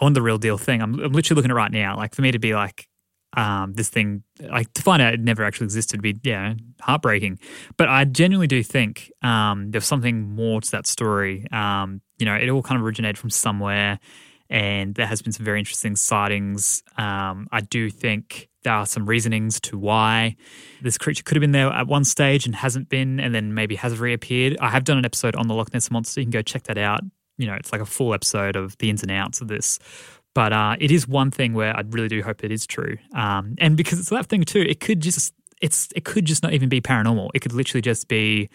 Want 0.00 0.14
the 0.14 0.22
real 0.22 0.38
deal 0.38 0.58
thing. 0.58 0.82
I'm, 0.82 0.98
I'm 1.00 1.12
literally 1.12 1.36
looking 1.36 1.50
at 1.50 1.54
it 1.54 1.56
right 1.56 1.72
now. 1.72 1.96
Like 1.96 2.14
for 2.14 2.22
me 2.22 2.30
to 2.30 2.38
be 2.38 2.54
like, 2.54 2.88
um, 3.36 3.74
this 3.74 3.88
thing, 3.88 4.22
like 4.40 4.72
to 4.74 4.82
find 4.82 5.02
out 5.02 5.14
it 5.14 5.20
never 5.20 5.44
actually 5.44 5.66
existed, 5.66 6.02
would 6.02 6.22
be 6.22 6.28
yeah 6.28 6.54
heartbreaking. 6.80 7.38
But 7.76 7.88
I 7.88 8.04
genuinely 8.04 8.46
do 8.46 8.62
think 8.62 9.12
um, 9.22 9.70
there's 9.70 9.84
something 9.86 10.34
more 10.34 10.60
to 10.60 10.70
that 10.72 10.86
story. 10.86 11.46
Um, 11.52 12.00
you 12.18 12.26
know, 12.26 12.34
it 12.34 12.48
all 12.48 12.62
kind 12.62 12.80
of 12.80 12.84
originated 12.84 13.18
from 13.18 13.30
somewhere, 13.30 14.00
and 14.50 14.94
there 14.94 15.06
has 15.06 15.22
been 15.22 15.32
some 15.32 15.44
very 15.44 15.58
interesting 15.58 15.94
sightings. 15.94 16.82
Um, 16.96 17.48
I 17.52 17.60
do 17.60 17.90
think 17.90 18.48
there 18.64 18.72
are 18.72 18.86
some 18.86 19.06
reasonings 19.06 19.60
to 19.60 19.78
why 19.78 20.36
this 20.82 20.98
creature 20.98 21.22
could 21.22 21.36
have 21.36 21.40
been 21.40 21.52
there 21.52 21.68
at 21.68 21.86
one 21.86 22.04
stage 22.04 22.46
and 22.46 22.54
hasn't 22.54 22.88
been, 22.88 23.20
and 23.20 23.34
then 23.34 23.54
maybe 23.54 23.76
has 23.76 23.98
reappeared. 23.98 24.56
I 24.60 24.70
have 24.70 24.84
done 24.84 24.98
an 24.98 25.04
episode 25.04 25.36
on 25.36 25.48
the 25.48 25.54
Loch 25.54 25.72
Ness 25.72 25.90
monster. 25.90 26.20
You 26.20 26.26
can 26.26 26.32
go 26.32 26.42
check 26.42 26.64
that 26.64 26.78
out. 26.78 27.00
You 27.36 27.46
know, 27.46 27.54
it's 27.54 27.72
like 27.72 27.80
a 27.80 27.86
full 27.86 28.14
episode 28.14 28.56
of 28.56 28.76
the 28.78 28.90
ins 28.90 29.02
and 29.02 29.12
outs 29.12 29.40
of 29.40 29.48
this. 29.48 29.78
But 30.38 30.52
uh, 30.52 30.76
it 30.78 30.92
is 30.92 31.08
one 31.08 31.32
thing 31.32 31.52
where 31.52 31.76
I 31.76 31.82
really 31.88 32.06
do 32.06 32.22
hope 32.22 32.44
it 32.44 32.52
is 32.52 32.64
true. 32.64 32.96
Um, 33.12 33.56
and 33.58 33.76
because 33.76 33.98
it's 33.98 34.10
that 34.10 34.26
thing 34.26 34.44
too, 34.44 34.60
it 34.60 34.78
could 34.78 35.00
just 35.00 35.34
it's 35.60 35.88
it 35.96 36.04
could 36.04 36.26
just 36.26 36.44
not 36.44 36.52
even 36.52 36.68
be 36.68 36.80
paranormal. 36.80 37.30
It 37.34 37.40
could 37.40 37.52
literally 37.52 37.82
just 37.82 38.06
be 38.06 38.48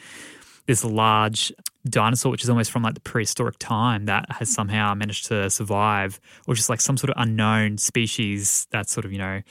this 0.65 0.85
large 0.85 1.51
dinosaur, 1.89 2.31
which 2.31 2.41
is 2.41 2.49
almost 2.49 2.71
from 2.71 2.83
like 2.83 2.93
the 2.93 3.01
prehistoric 3.01 3.57
time, 3.59 4.05
that 4.05 4.31
has 4.31 4.49
somehow 4.49 4.93
managed 4.93 5.25
to 5.25 5.49
survive, 5.49 6.21
or 6.47 6.55
just 6.55 6.69
like 6.69 6.79
some 6.79 6.95
sort 6.95 7.09
of 7.09 7.15
unknown 7.17 7.77
species 7.77 8.65
that's 8.71 8.93
sort 8.93 9.03
of, 9.03 9.11
you 9.11 9.17
know, 9.17 9.41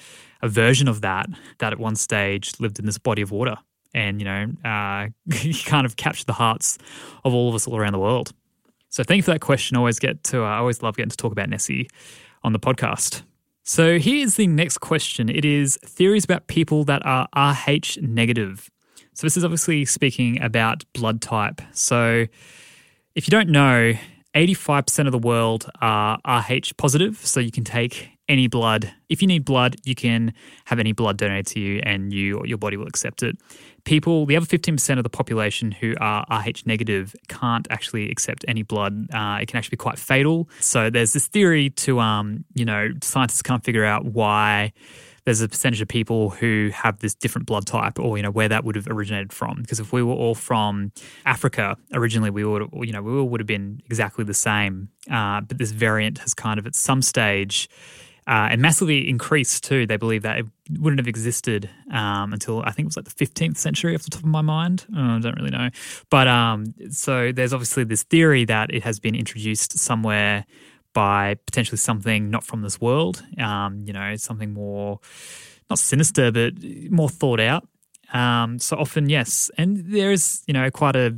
a 0.40 0.48
version 0.48 0.88
of 0.88 1.02
that, 1.02 1.26
that 1.58 1.74
at 1.74 1.78
one 1.78 1.96
stage 1.96 2.54
lived 2.60 2.78
in 2.78 2.86
this 2.86 2.96
body 2.96 3.20
of 3.20 3.30
water 3.30 3.56
and, 3.92 4.22
you 4.22 4.24
know, 4.24 4.46
uh, 4.64 5.08
kind 5.66 5.84
of 5.84 5.96
captured 5.96 6.28
the 6.28 6.32
hearts 6.32 6.78
of 7.26 7.34
all 7.34 7.50
of 7.50 7.54
us 7.54 7.68
all 7.68 7.76
around 7.76 7.92
the 7.92 7.98
world. 7.98 8.32
So 8.88 9.02
thank 9.02 9.16
you 9.16 9.22
for 9.22 9.30
that 9.32 9.40
question. 9.40 9.76
I 9.76 9.80
always 9.80 9.98
get 9.98 10.22
to, 10.24 10.42
uh, 10.42 10.46
I 10.46 10.56
always 10.58 10.82
love 10.82 10.96
getting 10.96 11.10
to 11.10 11.16
talk 11.16 11.32
about 11.32 11.48
Nessie 11.48 11.88
on 12.44 12.52
the 12.52 12.58
podcast. 12.58 13.22
So 13.64 13.98
here's 13.98 14.34
the 14.34 14.46
next 14.46 14.78
question. 14.78 15.28
It 15.28 15.44
is 15.44 15.78
theories 15.84 16.24
about 16.24 16.46
people 16.48 16.84
that 16.84 17.04
are 17.06 17.28
Rh 17.36 17.96
negative. 18.00 18.70
So 19.14 19.26
this 19.26 19.36
is 19.36 19.44
obviously 19.44 19.84
speaking 19.84 20.40
about 20.42 20.84
blood 20.94 21.20
type. 21.20 21.60
So 21.72 22.26
if 23.14 23.28
you 23.28 23.30
don't 23.30 23.50
know, 23.50 23.92
85% 24.34 25.06
of 25.06 25.12
the 25.12 25.18
world 25.18 25.70
are 25.80 26.18
Rh 26.26 26.72
positive. 26.76 27.18
So 27.24 27.40
you 27.40 27.52
can 27.52 27.64
take 27.64 28.11
any 28.28 28.46
blood. 28.46 28.92
If 29.08 29.20
you 29.20 29.28
need 29.28 29.44
blood, 29.44 29.76
you 29.84 29.94
can 29.94 30.32
have 30.66 30.78
any 30.78 30.92
blood 30.92 31.18
donated 31.18 31.46
to 31.48 31.60
you 31.60 31.80
and 31.84 32.12
you 32.12 32.38
or 32.38 32.46
your 32.46 32.58
body 32.58 32.76
will 32.76 32.86
accept 32.86 33.22
it. 33.22 33.36
People, 33.84 34.26
the 34.26 34.36
other 34.36 34.46
15% 34.46 34.96
of 34.96 35.02
the 35.02 35.10
population 35.10 35.72
who 35.72 35.94
are 36.00 36.24
Rh 36.30 36.64
negative 36.64 37.16
can't 37.28 37.66
actually 37.70 38.10
accept 38.10 38.44
any 38.46 38.62
blood. 38.62 39.08
Uh, 39.12 39.38
it 39.40 39.48
can 39.48 39.58
actually 39.58 39.72
be 39.72 39.78
quite 39.78 39.98
fatal. 39.98 40.48
So 40.60 40.88
there's 40.88 41.12
this 41.12 41.26
theory 41.26 41.70
to, 41.70 41.98
um, 41.98 42.44
you 42.54 42.64
know, 42.64 42.90
scientists 43.02 43.42
can't 43.42 43.64
figure 43.64 43.84
out 43.84 44.04
why 44.04 44.72
there's 45.24 45.40
a 45.40 45.48
percentage 45.48 45.80
of 45.80 45.88
people 45.88 46.30
who 46.30 46.70
have 46.72 46.98
this 46.98 47.14
different 47.14 47.46
blood 47.46 47.66
type 47.66 47.98
or 47.98 48.16
you 48.16 48.22
know 48.22 48.30
where 48.30 48.48
that 48.48 48.64
would 48.64 48.74
have 48.74 48.88
originated 48.88 49.32
from 49.32 49.60
because 49.62 49.78
if 49.78 49.92
we 49.92 50.02
were 50.02 50.14
all 50.14 50.34
from 50.34 50.90
africa 51.24 51.76
originally 51.92 52.30
we 52.30 52.44
would 52.44 52.68
you 52.82 52.92
know 52.92 53.02
we 53.02 53.12
all 53.12 53.28
would 53.28 53.40
have 53.40 53.46
been 53.46 53.80
exactly 53.86 54.24
the 54.24 54.34
same 54.34 54.88
uh, 55.10 55.40
but 55.40 55.58
this 55.58 55.70
variant 55.70 56.18
has 56.18 56.34
kind 56.34 56.58
of 56.58 56.66
at 56.66 56.74
some 56.74 57.02
stage 57.02 57.68
uh, 58.26 58.48
and 58.50 58.62
massively 58.62 59.08
increased 59.08 59.64
too. 59.64 59.86
They 59.86 59.96
believe 59.96 60.22
that 60.22 60.38
it 60.38 60.46
wouldn't 60.78 61.00
have 61.00 61.08
existed 61.08 61.68
um, 61.90 62.32
until 62.32 62.62
I 62.62 62.70
think 62.70 62.86
it 62.86 62.94
was 62.94 62.96
like 62.96 63.08
the 63.08 63.26
15th 63.26 63.56
century 63.56 63.94
off 63.94 64.02
the 64.02 64.10
top 64.10 64.22
of 64.22 64.28
my 64.28 64.42
mind. 64.42 64.86
Oh, 64.96 65.16
I 65.16 65.18
don't 65.18 65.36
really 65.36 65.50
know. 65.50 65.70
But 66.08 66.28
um, 66.28 66.74
so 66.90 67.32
there's 67.32 67.52
obviously 67.52 67.84
this 67.84 68.04
theory 68.04 68.44
that 68.44 68.72
it 68.72 68.84
has 68.84 69.00
been 69.00 69.14
introduced 69.14 69.78
somewhere 69.78 70.46
by 70.94 71.34
potentially 71.46 71.78
something 71.78 72.30
not 72.30 72.44
from 72.44 72.62
this 72.62 72.80
world, 72.80 73.24
um, 73.38 73.82
you 73.86 73.92
know, 73.92 74.14
something 74.16 74.52
more, 74.52 75.00
not 75.70 75.78
sinister, 75.78 76.30
but 76.30 76.52
more 76.90 77.08
thought 77.08 77.40
out. 77.40 77.66
Um, 78.12 78.58
so 78.58 78.76
often, 78.76 79.08
yes. 79.08 79.50
And 79.56 79.78
there 79.86 80.12
is, 80.12 80.44
you 80.46 80.54
know, 80.54 80.70
quite 80.70 80.96
a 80.96 81.16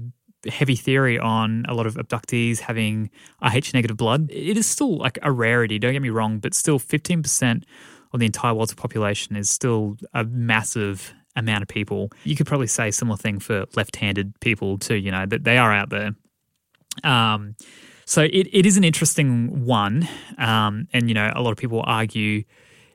heavy 0.49 0.77
theory 0.77 1.19
on 1.19 1.65
a 1.69 1.75
lot 1.75 1.87
of 1.87 1.95
abductees 1.95 2.59
having 2.59 3.11
Rh 3.43 3.73
negative 3.73 3.97
blood. 3.97 4.31
It 4.31 4.57
is 4.57 4.67
still 4.67 4.97
like 4.99 5.19
a 5.23 5.33
rarity, 5.33 5.79
don't 5.79 5.93
get 5.93 6.03
me 6.03 6.11
wrong, 6.11 6.39
but 6.39 6.55
still 6.55 6.79
15% 6.79 7.63
of 8.13 8.21
the 8.21 8.27
entire 8.27 8.55
world's 8.55 8.75
population 8.75 9.37
is 9.37 9.51
still 9.51 9.97
a 10.13 10.25
massive 10.25 11.15
amount 11.37 11.63
of 11.63 11.69
people. 11.69 12.11
You 12.23 12.37
could 12.37 12.47
probably 12.47 12.69
say 12.69 12.91
similar 12.91 13.17
thing 13.17 13.41
for 13.41 13.67
left 13.75 13.97
handed 13.97 14.39
people 14.41 14.79
too, 14.79 14.95
you 14.95 15.11
know, 15.11 15.27
that 15.27 15.45
they 15.45 15.59
are 15.59 15.73
out 15.73 15.91
there. 15.91 16.13
Um, 17.03 17.57
so 18.07 18.23
it, 18.23 18.49
it 18.53 18.67
is 18.67 18.77
an 18.77 18.85
interesting 18.85 19.65
one. 19.65 20.09
Um, 20.39 20.87
and, 20.93 21.09
you 21.09 21.15
know, 21.15 21.33
a 21.35 21.43
lot 21.43 21.51
of 21.51 21.57
people 21.57 21.83
argue 21.85 22.45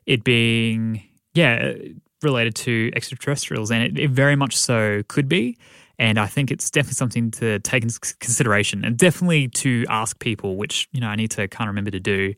it 0.06 0.24
being, 0.24 1.02
yeah, 1.34 1.74
related 2.22 2.54
to 2.54 2.90
extraterrestrials, 2.94 3.70
and 3.70 3.82
it, 3.82 3.98
it 3.98 4.10
very 4.10 4.36
much 4.36 4.56
so 4.56 5.02
could 5.08 5.28
be. 5.28 5.56
And 6.00 6.18
I 6.18 6.24
think 6.24 6.50
it's 6.50 6.70
definitely 6.70 6.94
something 6.94 7.30
to 7.32 7.58
take 7.58 7.82
into 7.82 8.00
consideration 8.20 8.86
and 8.86 8.96
definitely 8.96 9.48
to 9.48 9.84
ask 9.90 10.18
people, 10.18 10.56
which, 10.56 10.88
you 10.92 11.00
know, 11.00 11.08
I 11.08 11.14
need 11.14 11.30
to 11.32 11.46
kind 11.46 11.68
of 11.68 11.72
remember 11.72 11.90
to 11.90 12.00
do, 12.00 12.32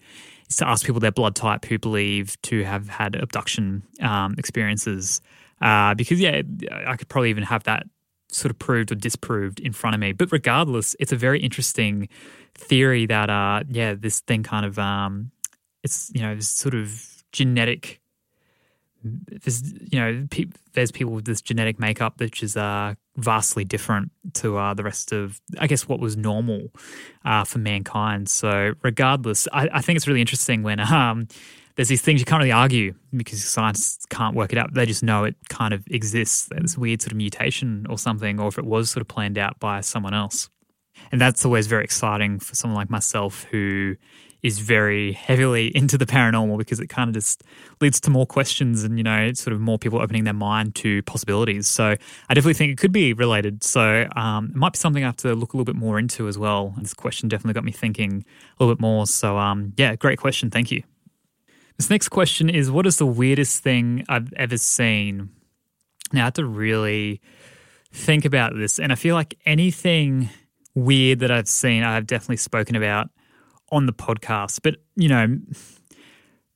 is 0.51 0.57
to 0.57 0.67
ask 0.67 0.85
people 0.85 0.99
their 0.99 1.13
blood 1.13 1.37
type 1.37 1.65
who 1.65 1.79
believe 1.79 2.37
to 2.43 2.65
have 2.65 2.89
had 2.89 3.15
abduction 3.15 3.85
um, 4.01 4.35
experiences. 4.37 5.21
Uh, 5.61 5.95
because, 5.95 6.19
yeah, 6.21 6.43
I 6.87 6.97
could 6.97 7.09
probably 7.09 7.31
even 7.31 7.45
have 7.45 7.63
that 7.63 7.85
sort 8.31 8.51
of 8.51 8.59
proved 8.59 8.91
or 8.91 8.97
disproved 8.97 9.61
in 9.61 9.73
front 9.73 9.95
of 9.95 10.01
me. 10.01 10.11
But 10.11 10.33
regardless, 10.33 10.97
it's 10.99 11.13
a 11.13 11.17
very 11.17 11.39
interesting 11.39 12.09
theory 12.57 13.07
that, 13.07 13.31
uh, 13.31 13.63
yeah, 13.71 13.95
this 13.95 14.19
thing 14.23 14.43
kind 14.43 14.67
of, 14.67 14.77
um, 14.77 15.31
it's, 15.85 16.11
you 16.13 16.21
know, 16.21 16.35
this 16.35 16.49
sort 16.49 16.75
of 16.75 17.23
genetic 17.31 18.01
there's 19.05 19.73
you 19.91 19.99
know 19.99 20.27
pe- 20.31 20.47
there's 20.73 20.91
people 20.91 21.13
with 21.13 21.25
this 21.25 21.41
genetic 21.41 21.79
makeup 21.79 22.21
which 22.21 22.43
is 22.43 22.57
uh, 22.57 22.95
vastly 23.17 23.65
different 23.65 24.11
to 24.35 24.57
uh, 24.57 24.75
the 24.75 24.83
rest 24.83 25.13
of 25.13 25.41
I 25.59 25.67
guess 25.67 25.89
what 25.89 26.01
was 26.01 26.17
normal 26.17 26.69
uh, 27.25 27.45
for 27.45 27.59
mankind. 27.59 28.29
So 28.29 28.75
regardless, 28.83 29.49
I, 29.53 29.69
I, 29.73 29.81
think 29.81 29.97
it's 29.97 30.07
really 30.07 30.21
interesting 30.21 30.63
when 30.63 30.81
um, 30.81 31.29
there's 31.77 31.89
these 31.89 32.03
things 32.03 32.21
you 32.21 32.27
can't 32.27 32.41
really 32.41 32.53
argue 32.53 32.95
because 33.15 33.43
science 33.45 33.99
can't 34.11 34.37
work 34.37 34.53
it 34.53 34.59
out. 34.59 34.75
They 34.75 34.87
just 34.87 35.03
know 35.03 35.25
it 35.25 35.37
kind 35.49 35.73
of 35.75 35.87
exists. 35.89 36.49
This 36.51 36.77
weird 36.77 37.03
sort 37.03 37.13
of 37.13 37.17
mutation 37.17 37.87
or 37.89 37.99
something, 37.99 38.41
or 38.41 38.49
if 38.49 38.59
it 38.59 38.65
was 38.65 38.91
sort 38.91 39.01
of 39.01 39.09
planned 39.09 39.39
out 39.39 39.59
by 39.59 39.81
someone 39.81 40.15
else. 40.15 40.49
And 41.11 41.21
that's 41.21 41.45
always 41.45 41.67
very 41.67 41.85
exciting 41.85 42.39
for 42.39 42.55
someone 42.55 42.77
like 42.77 42.91
myself 42.91 43.45
who 43.51 43.97
is 44.43 44.59
very 44.59 45.13
heavily 45.13 45.69
into 45.77 45.97
the 45.97 46.07
paranormal 46.07 46.59
because 46.59 46.81
it 46.81 46.89
kind 46.89 47.09
of 47.09 47.15
just 47.15 47.43
leads 47.81 48.01
to 48.01 48.11
more 48.11 48.27
questions 48.27 48.85
and, 48.85 48.99
you 48.99 49.05
know, 49.05 49.33
sort 49.33 49.55
of 49.55 49.61
more 49.61 49.79
people 49.79 50.01
opening 50.01 50.25
their 50.25 50.35
mind 50.35 50.75
to 50.77 51.03
possibilities. 51.03 51.67
So 51.69 51.95
I 52.29 52.35
definitely 52.35 52.55
think 52.55 52.73
it 52.73 52.79
could 52.79 52.93
be 52.93 53.13
related. 53.13 53.63
So 53.65 54.09
um, 54.17 54.47
it 54.47 54.57
might 54.57 54.73
be 54.73 54.79
something 54.79 55.03
I 55.03 55.07
have 55.07 55.17
to 55.19 55.35
look 55.35 55.53
a 55.53 55.57
little 55.57 55.65
bit 55.65 55.77
more 55.77 55.99
into 55.99 56.29
as 56.29 56.39
well. 56.39 56.75
This 56.79 56.95
question 56.95 57.29
definitely 57.29 57.55
got 57.55 57.65
me 57.65 57.73
thinking 57.73 58.25
a 58.59 58.63
little 58.63 58.75
bit 58.75 58.81
more. 58.81 59.07
So 59.07 59.39
um, 59.39 59.73
yeah, 59.77 59.95
great 59.97 60.19
question. 60.19 60.51
Thank 60.51 60.71
you. 60.71 60.83
This 61.77 61.91
next 61.91 62.11
question 62.11 62.49
is 62.49 62.71
What 62.71 62.87
is 62.87 62.99
the 62.99 63.07
weirdest 63.07 63.63
thing 63.63 64.05
I've 64.09 64.33
ever 64.35 64.57
seen? 64.57 65.31
Now, 66.13 66.23
I 66.23 66.25
have 66.25 66.35
to 66.35 66.45
really 66.45 67.21
think 67.93 68.25
about 68.25 68.55
this. 68.55 68.79
And 68.79 68.93
I 68.93 68.95
feel 68.95 69.15
like 69.15 69.39
anything 69.47 70.31
weird 70.75 71.21
that 71.21 71.31
I've 71.31 71.49
seen, 71.49 71.83
I've 71.83 72.07
definitely 72.07 72.37
spoken 72.37 72.77
about 72.77 73.09
on 73.73 73.87
the 73.87 73.93
podcast. 73.93 74.61
But, 74.63 74.77
you 74.95 75.09
know, 75.09 75.39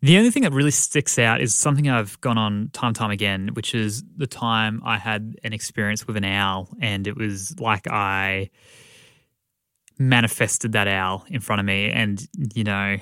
the 0.03 0.19
only 0.19 0.31
thing 0.31 0.45
that 0.45 0.53
really 0.53 0.71
sticks 0.71 1.19
out 1.19 1.41
is 1.41 1.55
something 1.55 1.89
I've 1.89 2.21
gone 2.21 2.39
on 2.39 2.71
time 2.73 2.89
and 2.89 2.97
time 2.97 3.11
again, 3.11 3.51
which 3.55 3.75
is 3.75 4.05
the 4.17 4.27
time 4.29 4.83
I 4.85 4.99
had 4.99 5.35
an 5.43 5.53
experience 5.53 6.07
with 6.07 6.17
an 6.17 6.25
owl, 6.25 6.69
and 6.81 7.09
it 7.09 7.17
was 7.17 7.59
like 7.59 7.89
I 7.89 8.51
manifested 9.99 10.73
that 10.73 10.87
owl 10.87 11.25
in 11.29 11.41
front 11.41 11.61
of 11.61 11.67
me. 11.67 11.91
And, 11.91 12.25
you 12.55 12.63
know, 12.63 12.99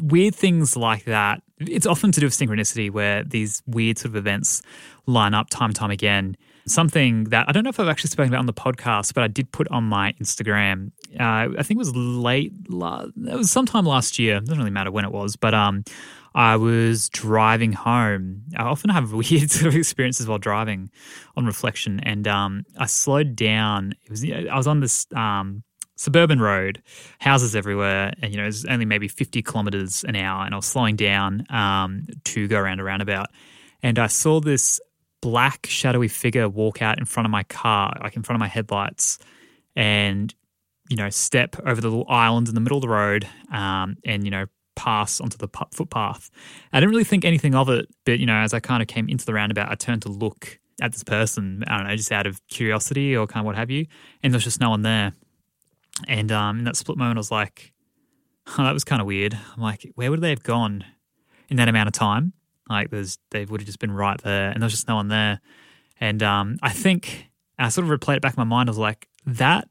weird 0.00 0.34
things 0.34 0.76
like 0.76 1.04
that. 1.06 1.42
It's 1.60 1.86
often 1.86 2.12
to 2.12 2.20
do 2.20 2.26
with 2.26 2.34
synchronicity 2.34 2.90
where 2.90 3.24
these 3.24 3.62
weird 3.66 3.98
sort 3.98 4.10
of 4.10 4.16
events 4.16 4.62
line 5.06 5.34
up 5.34 5.50
time 5.50 5.70
and 5.70 5.76
time 5.76 5.90
again. 5.90 6.36
Something 6.66 7.24
that 7.24 7.48
I 7.48 7.52
don't 7.52 7.64
know 7.64 7.70
if 7.70 7.80
I've 7.80 7.88
actually 7.88 8.10
spoken 8.10 8.32
about 8.32 8.40
on 8.40 8.46
the 8.46 8.52
podcast, 8.52 9.14
but 9.14 9.24
I 9.24 9.28
did 9.28 9.50
put 9.52 9.68
on 9.68 9.84
my 9.84 10.12
Instagram 10.20 10.92
uh, 11.14 11.48
I 11.58 11.62
think 11.62 11.72
it 11.72 11.78
was 11.78 11.94
late, 11.96 12.52
it 12.68 13.36
was 13.36 13.50
sometime 13.50 13.86
last 13.86 14.18
year. 14.18 14.36
It 14.36 14.44
doesn't 14.44 14.58
really 14.58 14.70
matter 14.70 14.90
when 14.90 15.04
it 15.04 15.12
was, 15.12 15.36
but 15.36 15.54
um, 15.54 15.84
I 16.34 16.56
was 16.56 17.08
driving 17.08 17.72
home. 17.72 18.42
I 18.56 18.64
often 18.64 18.90
have 18.90 19.12
weird 19.30 19.50
sort 19.50 19.68
of 19.68 19.76
experiences 19.76 20.26
while 20.26 20.38
driving 20.38 20.90
on 21.36 21.46
reflection, 21.46 22.00
and 22.00 22.28
um, 22.28 22.64
I 22.76 22.86
slowed 22.86 23.36
down. 23.36 23.94
It 24.04 24.10
was 24.10 24.24
I 24.24 24.56
was 24.56 24.66
on 24.66 24.80
this 24.80 25.06
um, 25.14 25.62
suburban 25.98 26.40
road, 26.40 26.80
houses 27.18 27.56
everywhere, 27.56 28.14
and 28.22 28.32
you 28.32 28.38
know 28.38 28.44
it 28.44 28.46
was 28.46 28.64
only 28.64 28.86
maybe 28.86 29.08
fifty 29.08 29.42
kilometers 29.42 30.04
an 30.04 30.16
hour, 30.16 30.44
and 30.44 30.54
I 30.54 30.56
was 30.56 30.66
slowing 30.66 30.96
down 30.96 31.44
um, 31.50 32.06
to 32.24 32.48
go 32.48 32.58
around 32.58 32.80
a 32.80 32.84
roundabout, 32.84 33.26
and 33.82 33.98
I 33.98 34.06
saw 34.06 34.40
this 34.40 34.80
black 35.20 35.66
shadowy 35.66 36.08
figure 36.08 36.48
walk 36.48 36.80
out 36.80 36.98
in 36.98 37.04
front 37.04 37.26
of 37.26 37.30
my 37.32 37.42
car, 37.42 37.94
like 38.00 38.16
in 38.16 38.22
front 38.22 38.36
of 38.36 38.40
my 38.40 38.48
headlights, 38.48 39.18
and 39.76 40.32
you 40.88 40.96
know 40.96 41.10
step 41.10 41.56
over 41.66 41.80
the 41.80 41.88
little 41.88 42.08
island 42.08 42.48
in 42.48 42.54
the 42.54 42.60
middle 42.60 42.78
of 42.78 42.82
the 42.82 42.88
road, 42.88 43.28
um, 43.52 43.96
and 44.04 44.24
you 44.24 44.30
know 44.30 44.46
pass 44.76 45.20
onto 45.20 45.36
the 45.36 45.48
footpath. 45.72 46.30
I 46.72 46.78
didn't 46.78 46.90
really 46.90 47.02
think 47.02 47.24
anything 47.24 47.56
of 47.56 47.68
it, 47.68 47.88
but 48.06 48.20
you 48.20 48.26
know, 48.26 48.36
as 48.36 48.54
I 48.54 48.60
kind 48.60 48.80
of 48.80 48.86
came 48.88 49.08
into 49.08 49.26
the 49.26 49.34
roundabout, 49.34 49.68
I 49.68 49.74
turned 49.74 50.02
to 50.02 50.08
look 50.08 50.60
at 50.80 50.92
this 50.92 51.02
person. 51.02 51.64
I 51.66 51.76
don't 51.76 51.88
know, 51.88 51.96
just 51.96 52.12
out 52.12 52.28
of 52.28 52.40
curiosity 52.46 53.16
or 53.16 53.26
kind 53.26 53.40
of 53.40 53.46
what 53.46 53.56
have 53.56 53.68
you, 53.68 53.86
and 54.22 54.32
there 54.32 54.36
was 54.36 54.44
just 54.44 54.60
no 54.60 54.70
one 54.70 54.82
there. 54.82 55.12
And 56.06 56.30
um, 56.30 56.58
in 56.58 56.64
that 56.64 56.76
split 56.76 56.98
moment, 56.98 57.16
I 57.16 57.20
was 57.20 57.30
like, 57.30 57.72
oh, 58.46 58.62
that 58.62 58.72
was 58.72 58.84
kind 58.84 59.00
of 59.00 59.06
weird. 59.06 59.34
I'm 59.34 59.62
like, 59.62 59.90
where 59.94 60.10
would 60.10 60.20
they 60.20 60.30
have 60.30 60.42
gone 60.42 60.84
in 61.48 61.56
that 61.56 61.68
amount 61.68 61.88
of 61.88 61.92
time? 61.92 62.32
Like, 62.68 62.90
there's 62.90 63.18
they 63.30 63.44
would 63.44 63.60
have 63.60 63.66
just 63.66 63.78
been 63.78 63.90
right 63.92 64.20
there, 64.22 64.50
and 64.50 64.62
there 64.62 64.66
was 64.66 64.74
just 64.74 64.88
no 64.88 64.96
one 64.96 65.08
there. 65.08 65.40
And 66.00 66.22
um, 66.22 66.58
I 66.62 66.70
think 66.70 67.28
I 67.58 67.70
sort 67.70 67.90
of 67.90 67.98
replayed 67.98 68.16
it 68.16 68.22
back 68.22 68.34
in 68.36 68.40
my 68.40 68.44
mind. 68.44 68.68
I 68.68 68.70
was 68.70 68.78
like, 68.78 69.08
that 69.26 69.68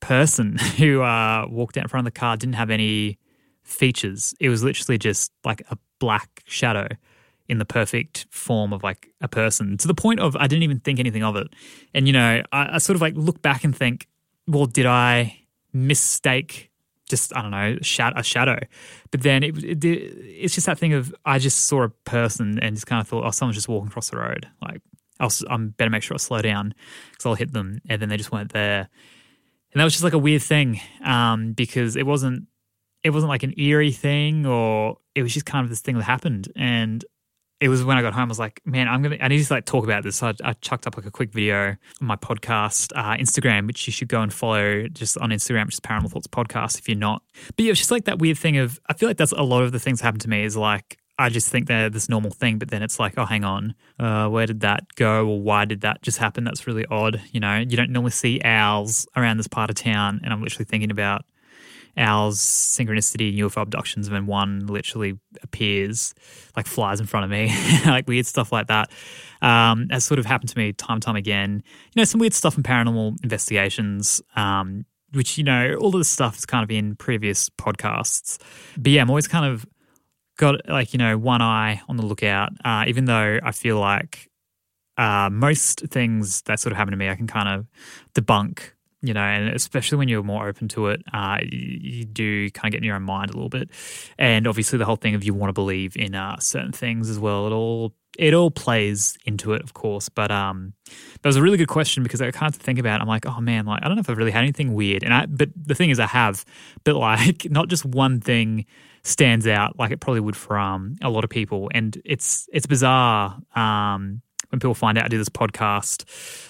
person 0.00 0.58
who 0.78 1.02
uh, 1.02 1.46
walked 1.48 1.76
out 1.76 1.84
in 1.84 1.88
front 1.88 2.06
of 2.06 2.12
the 2.12 2.18
car 2.18 2.36
didn't 2.36 2.54
have 2.54 2.70
any 2.70 3.18
features. 3.62 4.34
It 4.40 4.48
was 4.48 4.62
literally 4.62 4.98
just 4.98 5.32
like 5.44 5.62
a 5.70 5.78
black 5.98 6.42
shadow 6.46 6.88
in 7.48 7.58
the 7.58 7.64
perfect 7.64 8.26
form 8.30 8.72
of 8.72 8.82
like 8.82 9.08
a 9.20 9.28
person 9.28 9.76
to 9.76 9.88
the 9.88 9.94
point 9.94 10.20
of 10.20 10.36
I 10.36 10.46
didn't 10.46 10.62
even 10.62 10.78
think 10.78 11.00
anything 11.00 11.24
of 11.24 11.36
it. 11.36 11.48
And, 11.92 12.06
you 12.06 12.12
know, 12.12 12.42
I, 12.52 12.76
I 12.76 12.78
sort 12.78 12.94
of 12.94 13.00
like 13.00 13.14
look 13.16 13.42
back 13.42 13.64
and 13.64 13.76
think, 13.76 14.06
well, 14.50 14.66
did 14.66 14.86
I 14.86 15.38
mistake 15.72 16.70
just 17.10 17.36
I 17.36 17.42
don't 17.42 17.50
know 17.50 17.76
a 17.80 18.22
shadow. 18.22 18.58
But 19.10 19.22
then 19.22 19.42
it, 19.42 19.62
it, 19.62 19.84
it's 19.84 20.54
just 20.54 20.66
that 20.66 20.78
thing 20.78 20.94
of 20.94 21.14
I 21.26 21.38
just 21.38 21.66
saw 21.66 21.82
a 21.82 21.88
person 21.88 22.58
and 22.60 22.76
just 22.76 22.86
kind 22.86 23.00
of 23.00 23.08
thought, 23.08 23.24
oh, 23.26 23.30
someone's 23.32 23.56
just 23.56 23.68
walking 23.68 23.88
across 23.88 24.10
the 24.10 24.16
road. 24.16 24.48
Like 24.62 24.80
I'll, 25.18 25.32
I'm 25.50 25.70
better 25.70 25.90
make 25.90 26.02
sure 26.02 26.14
I 26.14 26.18
slow 26.18 26.40
down 26.40 26.72
because 27.10 27.26
I'll 27.26 27.34
hit 27.34 27.52
them, 27.52 27.80
and 27.88 28.00
then 28.00 28.08
they 28.08 28.16
just 28.16 28.32
weren't 28.32 28.52
there. 28.52 28.88
And 29.72 29.80
that 29.80 29.84
was 29.84 29.92
just 29.92 30.04
like 30.04 30.14
a 30.14 30.18
weird 30.18 30.42
thing 30.42 30.80
um, 31.04 31.52
because 31.52 31.96
it 31.96 32.06
wasn't 32.06 32.46
it 33.02 33.10
wasn't 33.10 33.30
like 33.30 33.42
an 33.42 33.54
eerie 33.58 33.92
thing 33.92 34.46
or 34.46 34.98
it 35.14 35.22
was 35.22 35.34
just 35.34 35.46
kind 35.46 35.64
of 35.64 35.70
this 35.70 35.80
thing 35.80 35.96
that 35.96 36.04
happened 36.04 36.52
and 36.54 37.04
it 37.60 37.68
was 37.68 37.84
when 37.84 37.98
I 37.98 38.02
got 38.02 38.14
home, 38.14 38.24
I 38.24 38.26
was 38.26 38.38
like, 38.38 38.60
man, 38.64 38.88
I'm 38.88 39.02
gonna, 39.02 39.18
I 39.20 39.28
need 39.28 39.44
to 39.44 39.52
like 39.52 39.66
talk 39.66 39.84
about 39.84 40.02
this. 40.02 40.16
So 40.16 40.28
I, 40.28 40.34
I 40.42 40.52
chucked 40.54 40.86
up 40.86 40.96
like 40.96 41.06
a 41.06 41.10
quick 41.10 41.32
video 41.32 41.76
on 42.00 42.06
my 42.06 42.16
podcast, 42.16 42.92
uh, 42.94 43.16
Instagram, 43.16 43.66
which 43.66 43.86
you 43.86 43.92
should 43.92 44.08
go 44.08 44.22
and 44.22 44.32
follow 44.32 44.88
just 44.88 45.18
on 45.18 45.30
Instagram, 45.30 45.66
which 45.66 45.74
is 45.74 45.80
Paranormal 45.80 46.10
Thoughts 46.10 46.26
Podcast 46.26 46.78
if 46.78 46.88
you're 46.88 46.96
not. 46.96 47.22
But 47.56 47.66
yeah, 47.66 47.72
it's 47.72 47.80
just 47.80 47.90
like 47.90 48.04
that 48.04 48.18
weird 48.18 48.38
thing 48.38 48.56
of, 48.56 48.80
I 48.88 48.94
feel 48.94 49.08
like 49.08 49.18
that's 49.18 49.32
a 49.32 49.42
lot 49.42 49.62
of 49.62 49.72
the 49.72 49.78
things 49.78 50.00
that 50.00 50.06
happen 50.06 50.20
to 50.20 50.28
me 50.28 50.42
is 50.42 50.56
like, 50.56 50.96
I 51.18 51.28
just 51.28 51.50
think 51.50 51.68
they're 51.68 51.90
this 51.90 52.08
normal 52.08 52.30
thing, 52.30 52.58
but 52.58 52.70
then 52.70 52.82
it's 52.82 52.98
like, 52.98 53.18
oh, 53.18 53.26
hang 53.26 53.44
on, 53.44 53.74
uh, 53.98 54.26
where 54.28 54.46
did 54.46 54.60
that 54.60 54.86
go, 54.94 55.28
or 55.28 55.42
why 55.42 55.66
did 55.66 55.82
that 55.82 56.00
just 56.00 56.16
happen? 56.16 56.44
That's 56.44 56.66
really 56.66 56.86
odd. 56.86 57.20
You 57.30 57.40
know, 57.40 57.58
you 57.58 57.76
don't 57.76 57.90
normally 57.90 58.12
see 58.12 58.40
owls 58.42 59.06
around 59.14 59.36
this 59.36 59.46
part 59.46 59.68
of 59.68 59.76
town, 59.76 60.22
and 60.24 60.32
I'm 60.32 60.42
literally 60.42 60.64
thinking 60.64 60.90
about 60.90 61.26
owls, 61.96 62.38
synchronicity, 62.40 63.36
UFO 63.38 63.62
abductions, 63.62 64.06
and 64.06 64.16
then 64.16 64.26
one 64.26 64.66
literally 64.66 65.18
appears, 65.42 66.14
like 66.56 66.66
flies 66.66 67.00
in 67.00 67.06
front 67.06 67.24
of 67.24 67.30
me, 67.30 67.52
like 67.86 68.06
weird 68.08 68.26
stuff 68.26 68.52
like 68.52 68.68
that. 68.68 68.90
Um, 69.42 69.88
has 69.90 70.04
sort 70.04 70.18
of 70.18 70.26
happened 70.26 70.50
to 70.50 70.58
me 70.58 70.72
time 70.72 70.96
and 70.96 71.02
time 71.02 71.16
again. 71.16 71.62
You 71.94 72.00
know, 72.00 72.04
some 72.04 72.20
weird 72.20 72.34
stuff 72.34 72.56
in 72.56 72.62
paranormal 72.62 73.16
investigations. 73.22 74.22
Um, 74.36 74.84
which 75.12 75.38
you 75.38 75.44
know, 75.44 75.74
all 75.80 75.88
of 75.88 75.98
this 75.98 76.08
stuff 76.08 76.38
is 76.38 76.46
kind 76.46 76.62
of 76.62 76.70
in 76.70 76.94
previous 76.94 77.48
podcasts. 77.50 78.38
But 78.76 78.92
yeah, 78.92 79.02
I'm 79.02 79.10
always 79.10 79.28
kind 79.28 79.44
of 79.44 79.66
got 80.38 80.68
like 80.68 80.92
you 80.92 80.98
know 80.98 81.18
one 81.18 81.42
eye 81.42 81.80
on 81.88 81.96
the 81.96 82.06
lookout. 82.06 82.50
Uh, 82.64 82.84
even 82.86 83.04
though 83.06 83.38
I 83.42 83.52
feel 83.52 83.78
like 83.78 84.28
uh, 84.96 85.28
most 85.30 85.80
things 85.88 86.42
that 86.42 86.60
sort 86.60 86.72
of 86.72 86.76
happen 86.76 86.92
to 86.92 86.96
me, 86.96 87.08
I 87.08 87.14
can 87.14 87.26
kind 87.26 87.48
of 87.48 87.66
debunk 88.14 88.72
you 89.02 89.14
know, 89.14 89.20
and 89.20 89.54
especially 89.54 89.98
when 89.98 90.08
you're 90.08 90.22
more 90.22 90.48
open 90.48 90.68
to 90.68 90.88
it, 90.88 91.02
uh, 91.12 91.38
you, 91.42 92.04
do 92.04 92.50
kind 92.50 92.66
of 92.66 92.72
get 92.72 92.78
in 92.78 92.84
your 92.84 92.96
own 92.96 93.02
mind 93.02 93.30
a 93.30 93.34
little 93.34 93.48
bit. 93.48 93.70
And 94.18 94.46
obviously, 94.46 94.78
the 94.78 94.84
whole 94.84 94.96
thing 94.96 95.14
of 95.14 95.24
you 95.24 95.32
want 95.32 95.48
to 95.48 95.54
believe 95.54 95.96
in 95.96 96.14
uh, 96.14 96.38
certain 96.38 96.72
things 96.72 97.08
as 97.08 97.18
well. 97.18 97.46
It 97.46 97.52
all 97.52 97.94
it 98.18 98.34
all 98.34 98.50
plays 98.50 99.16
into 99.24 99.54
it, 99.54 99.62
of 99.62 99.72
course. 99.72 100.08
But 100.08 100.30
um, 100.30 100.74
that 100.84 101.28
was 101.28 101.36
a 101.36 101.42
really 101.42 101.56
good 101.56 101.68
question 101.68 102.02
because 102.02 102.20
I 102.20 102.30
can't 102.30 102.54
think 102.54 102.78
about. 102.78 103.00
It. 103.00 103.02
I'm 103.02 103.08
like, 103.08 103.26
oh 103.26 103.40
man, 103.40 103.64
like 103.64 103.82
I 103.82 103.88
don't 103.88 103.96
know 103.96 104.00
if 104.00 104.10
I've 104.10 104.18
really 104.18 104.32
had 104.32 104.42
anything 104.42 104.74
weird. 104.74 105.02
And 105.02 105.14
I, 105.14 105.26
but 105.26 105.48
the 105.56 105.74
thing 105.74 105.90
is, 105.90 105.98
I 105.98 106.06
have, 106.06 106.44
but 106.84 106.96
like 106.96 107.50
not 107.50 107.68
just 107.68 107.84
one 107.84 108.20
thing 108.20 108.66
stands 109.02 109.46
out 109.46 109.78
like 109.78 109.90
it 109.92 109.98
probably 109.98 110.20
would 110.20 110.36
for 110.36 110.58
um 110.58 110.96
a 111.02 111.08
lot 111.08 111.24
of 111.24 111.30
people. 111.30 111.70
And 111.72 112.00
it's 112.04 112.48
it's 112.52 112.66
bizarre. 112.66 113.38
Um, 113.54 114.22
when 114.50 114.60
people 114.60 114.74
find 114.74 114.98
out 114.98 115.04
I 115.04 115.08
do 115.08 115.18
this 115.18 115.28
podcast, 115.28 116.04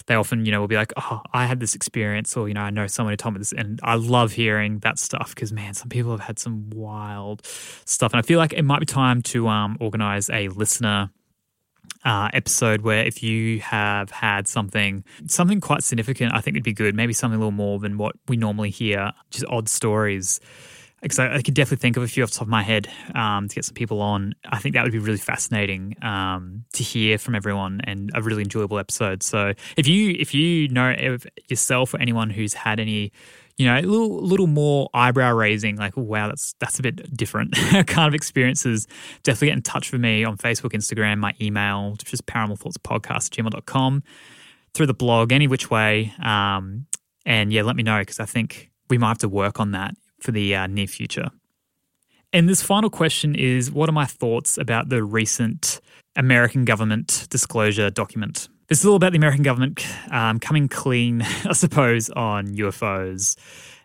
they 0.06 0.14
often, 0.14 0.44
you 0.44 0.52
know, 0.52 0.60
will 0.60 0.68
be 0.68 0.76
like, 0.76 0.92
oh, 0.96 1.22
I 1.32 1.46
had 1.46 1.60
this 1.60 1.74
experience, 1.74 2.36
or, 2.36 2.48
you 2.48 2.54
know, 2.54 2.62
I 2.62 2.70
know 2.70 2.86
someone 2.86 3.12
who 3.12 3.16
told 3.16 3.34
me 3.34 3.38
this. 3.38 3.52
And 3.52 3.78
I 3.82 3.94
love 3.94 4.32
hearing 4.32 4.78
that 4.80 4.98
stuff 4.98 5.34
because, 5.34 5.52
man, 5.52 5.74
some 5.74 5.88
people 5.88 6.10
have 6.10 6.20
had 6.20 6.38
some 6.38 6.70
wild 6.70 7.44
stuff. 7.84 8.12
And 8.12 8.18
I 8.18 8.22
feel 8.22 8.38
like 8.38 8.52
it 8.52 8.64
might 8.64 8.80
be 8.80 8.86
time 8.86 9.22
to 9.22 9.48
um, 9.48 9.76
organize 9.80 10.28
a 10.30 10.48
listener 10.48 11.10
uh, 12.04 12.30
episode 12.32 12.80
where 12.80 13.04
if 13.04 13.22
you 13.22 13.60
have 13.60 14.10
had 14.10 14.48
something 14.48 15.04
something 15.26 15.60
quite 15.60 15.84
significant, 15.84 16.32
I 16.34 16.40
think 16.40 16.56
it'd 16.56 16.64
be 16.64 16.72
good. 16.72 16.94
Maybe 16.94 17.12
something 17.12 17.36
a 17.36 17.38
little 17.38 17.50
more 17.50 17.78
than 17.78 17.98
what 17.98 18.16
we 18.28 18.36
normally 18.36 18.70
hear, 18.70 19.12
just 19.30 19.44
odd 19.48 19.68
stories 19.68 20.40
because 21.02 21.18
I, 21.18 21.36
I, 21.36 21.42
could 21.42 21.54
definitely 21.54 21.80
think 21.80 21.96
of 21.96 22.02
a 22.02 22.08
few 22.08 22.22
off 22.22 22.30
the 22.30 22.36
top 22.36 22.42
of 22.42 22.48
my 22.48 22.62
head 22.62 22.88
um, 23.14 23.48
to 23.48 23.54
get 23.54 23.64
some 23.64 23.74
people 23.74 24.02
on. 24.02 24.34
I 24.44 24.58
think 24.58 24.74
that 24.74 24.82
would 24.82 24.92
be 24.92 24.98
really 24.98 25.18
fascinating 25.18 25.96
um, 26.02 26.64
to 26.74 26.82
hear 26.82 27.18
from 27.18 27.34
everyone 27.34 27.80
and 27.84 28.10
a 28.14 28.22
really 28.22 28.42
enjoyable 28.42 28.78
episode. 28.78 29.22
So 29.22 29.54
if 29.76 29.86
you 29.86 30.16
if 30.18 30.34
you 30.34 30.68
know 30.68 31.16
yourself 31.48 31.94
or 31.94 32.00
anyone 32.00 32.30
who's 32.30 32.52
had 32.52 32.80
any, 32.80 33.12
you 33.56 33.66
know, 33.66 33.78
a 33.78 33.82
little 33.82 34.20
little 34.22 34.46
more 34.46 34.90
eyebrow 34.92 35.32
raising, 35.32 35.76
like 35.76 35.96
wow, 35.96 36.28
that's 36.28 36.54
that's 36.60 36.78
a 36.78 36.82
bit 36.82 37.16
different 37.16 37.54
kind 37.86 38.08
of 38.08 38.14
experiences, 38.14 38.86
definitely 39.22 39.48
get 39.48 39.56
in 39.56 39.62
touch 39.62 39.92
with 39.92 40.00
me 40.00 40.24
on 40.24 40.36
Facebook, 40.36 40.72
Instagram, 40.72 41.18
my 41.18 41.34
email, 41.40 41.92
which 41.92 42.12
is 42.12 42.20
paranormalthoughtspodcast 42.20 43.30
gmail.com, 43.30 44.02
through 44.74 44.86
the 44.86 44.94
blog, 44.94 45.32
any 45.32 45.46
which 45.46 45.70
way. 45.70 46.12
Um, 46.22 46.86
and 47.24 47.52
yeah, 47.52 47.62
let 47.62 47.76
me 47.76 47.82
know 47.82 48.00
because 48.00 48.20
I 48.20 48.26
think 48.26 48.70
we 48.90 48.98
might 48.98 49.08
have 49.08 49.18
to 49.18 49.28
work 49.28 49.60
on 49.60 49.70
that 49.70 49.94
for 50.20 50.32
the 50.32 50.54
uh, 50.54 50.66
near 50.66 50.86
future. 50.86 51.30
And 52.32 52.48
this 52.48 52.62
final 52.62 52.90
question 52.90 53.34
is 53.34 53.70
What 53.70 53.88
are 53.88 53.92
my 53.92 54.06
thoughts 54.06 54.58
about 54.58 54.88
the 54.88 55.02
recent 55.02 55.80
American 56.16 56.64
government 56.64 57.26
disclosure 57.30 57.90
document? 57.90 58.48
This 58.68 58.78
is 58.78 58.86
all 58.86 58.94
about 58.94 59.10
the 59.10 59.18
American 59.18 59.42
government 59.42 59.84
um, 60.12 60.38
coming 60.38 60.68
clean, 60.68 61.22
I 61.44 61.52
suppose, 61.52 62.08
on 62.10 62.48
UFOs. 62.54 63.36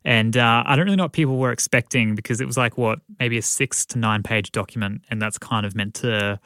And 0.04 0.38
uh, 0.38 0.64
I 0.64 0.76
don't 0.76 0.86
really 0.86 0.98
know 0.98 1.06
what 1.06 1.14
people 1.14 1.38
were 1.38 1.52
expecting 1.52 2.14
because 2.14 2.40
it 2.40 2.46
was 2.46 2.58
like, 2.58 2.78
what, 2.78 3.00
maybe 3.20 3.40
a 3.40 3.42
six 3.42 3.84
to 3.88 3.98
nine 3.98 4.22
page 4.22 4.52
document. 4.52 5.02
And 5.10 5.20
that's 5.20 5.40
kind 5.40 5.66
of 5.66 5.76
meant 5.76 5.96
to, 5.96 6.40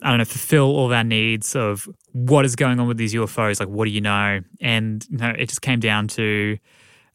I 0.00 0.08
don't 0.08 0.16
know, 0.16 0.24
fulfill 0.24 0.74
all 0.74 0.86
of 0.86 0.92
our 0.92 1.04
needs 1.04 1.54
of 1.54 1.86
what 2.12 2.46
is 2.46 2.56
going 2.56 2.80
on 2.80 2.88
with 2.88 2.96
these 2.96 3.12
UFOs. 3.12 3.60
Like, 3.60 3.68
what 3.68 3.84
do 3.84 3.90
you 3.90 4.00
know? 4.00 4.40
And 4.62 5.06
you 5.10 5.18
know, 5.18 5.34
it 5.38 5.50
just 5.50 5.60
came 5.60 5.80
down 5.80 6.08
to 6.08 6.56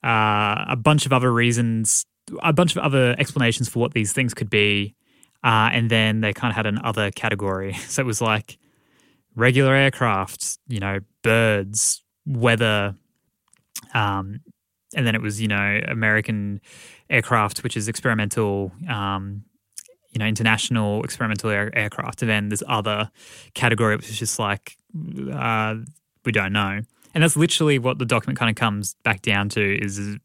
uh, 0.03 0.65
a 0.67 0.75
bunch 0.75 1.05
of 1.05 1.13
other 1.13 1.31
reasons, 1.31 2.05
a 2.43 2.53
bunch 2.53 2.75
of 2.75 2.83
other 2.83 3.15
explanations 3.17 3.69
for 3.69 3.79
what 3.79 3.93
these 3.93 4.13
things 4.13 4.33
could 4.33 4.49
be. 4.49 4.95
Uh, 5.43 5.69
and 5.71 5.89
then 5.89 6.21
they 6.21 6.33
kind 6.33 6.51
of 6.51 6.55
had 6.55 6.65
an 6.65 6.79
other 6.83 7.11
category. 7.11 7.73
So 7.87 8.01
it 8.01 8.05
was 8.05 8.21
like 8.21 8.57
regular 9.35 9.73
aircraft, 9.73 10.57
you 10.67 10.79
know, 10.79 10.99
birds, 11.21 12.03
weather, 12.25 12.95
um, 13.93 14.41
and 14.95 15.05
then 15.05 15.15
it 15.15 15.21
was, 15.21 15.41
you 15.41 15.47
know, 15.47 15.81
American 15.87 16.61
aircraft, 17.09 17.63
which 17.63 17.77
is 17.77 17.87
experimental, 17.87 18.71
um, 18.89 19.43
you 20.11 20.19
know, 20.19 20.25
international 20.25 21.03
experimental 21.03 21.49
air- 21.49 21.75
aircraft. 21.77 22.21
And 22.21 22.29
then 22.29 22.49
this 22.49 22.63
other 22.67 23.11
category, 23.53 23.95
which 23.95 24.09
is 24.09 24.17
just 24.17 24.39
like, 24.39 24.77
uh, 25.31 25.75
we 26.25 26.31
don't 26.31 26.53
know. 26.53 26.81
And 27.17 27.23
that's 27.23 27.35
literally 27.35 27.79
what 27.79 27.97
the 27.97 28.05
document 28.05 28.37
kind 28.37 28.47
of 28.47 28.55
comes 28.55 28.93
back 29.03 29.23
down 29.23 29.49
to 29.49 29.83
is 29.83 30.17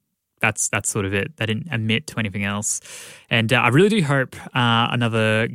that's 0.43 0.69
that's 0.69 0.91
sort 0.91 1.07
of 1.07 1.15
it. 1.15 1.35
They 1.39 1.47
didn't 1.47 1.69
admit 1.71 2.07
to 2.09 2.19
anything 2.19 2.45
else. 2.45 2.83
And 3.31 3.51
uh, 3.51 3.61
I 3.61 3.69
really 3.69 3.89
do 3.89 4.03
hope 4.03 4.37
uh, 4.55 4.89
another 4.91 5.49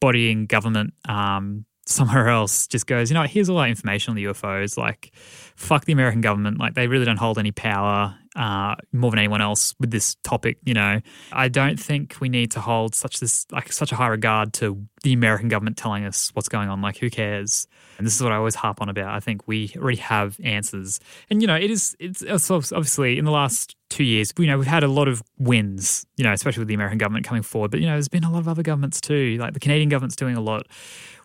body 0.00 0.30
in 0.30 0.46
government 0.46 0.94
um, 1.08 1.66
somewhere 1.86 2.28
else 2.28 2.66
just 2.66 2.86
goes, 2.86 3.10
you 3.10 3.14
know, 3.14 3.24
here's 3.24 3.48
all 3.48 3.58
our 3.58 3.68
information 3.68 4.12
on 4.12 4.16
the 4.16 4.24
UFOs. 4.24 4.76
Like, 4.76 5.12
fuck 5.56 5.84
the 5.84 5.92
American 5.92 6.20
government. 6.20 6.58
Like, 6.58 6.74
they 6.74 6.86
really 6.86 7.04
don't 7.04 7.18
hold 7.18 7.38
any 7.38 7.52
power 7.52 8.16
uh, 8.36 8.74
more 8.92 9.10
than 9.10 9.18
anyone 9.18 9.40
else 9.40 9.74
with 9.78 9.90
this 9.90 10.16
topic. 10.24 10.58
You 10.64 10.74
know, 10.74 11.00
I 11.32 11.48
don't 11.48 11.78
think 11.78 12.16
we 12.20 12.28
need 12.28 12.50
to 12.52 12.60
hold 12.60 12.94
such 12.94 13.20
this 13.20 13.46
like 13.52 13.72
such 13.72 13.92
a 13.92 13.96
high 13.96 14.08
regard 14.08 14.52
to 14.54 14.86
the 15.02 15.12
American 15.12 15.48
government 15.48 15.76
telling 15.76 16.04
us 16.04 16.30
what's 16.34 16.48
going 16.48 16.68
on. 16.68 16.80
Like, 16.80 16.98
who 16.98 17.10
cares? 17.10 17.66
And 17.98 18.06
this 18.06 18.16
is 18.16 18.22
what 18.22 18.32
I 18.32 18.36
always 18.36 18.56
harp 18.56 18.80
on 18.80 18.88
about. 18.88 19.14
I 19.14 19.20
think 19.20 19.46
we 19.46 19.72
already 19.76 19.98
have 19.98 20.38
answers, 20.42 21.00
and 21.30 21.40
you 21.40 21.46
know, 21.46 21.56
it 21.56 21.70
is 21.70 21.96
it's 22.00 22.50
obviously 22.50 23.18
in 23.18 23.24
the 23.24 23.30
last 23.30 23.76
two 23.94 24.04
years, 24.04 24.32
you 24.36 24.46
know, 24.46 24.58
we've 24.58 24.66
had 24.66 24.82
a 24.82 24.88
lot 24.88 25.06
of 25.06 25.22
wins, 25.38 26.04
you 26.16 26.24
know, 26.24 26.32
especially 26.32 26.60
with 26.60 26.68
the 26.68 26.74
American 26.74 26.98
government 26.98 27.24
coming 27.24 27.42
forward. 27.42 27.70
But, 27.70 27.80
you 27.80 27.86
know, 27.86 27.92
there's 27.92 28.08
been 28.08 28.24
a 28.24 28.30
lot 28.30 28.40
of 28.40 28.48
other 28.48 28.62
governments 28.62 29.00
too. 29.00 29.36
Like 29.38 29.54
the 29.54 29.60
Canadian 29.60 29.88
government's 29.88 30.16
doing 30.16 30.36
a 30.36 30.40
lot 30.40 30.66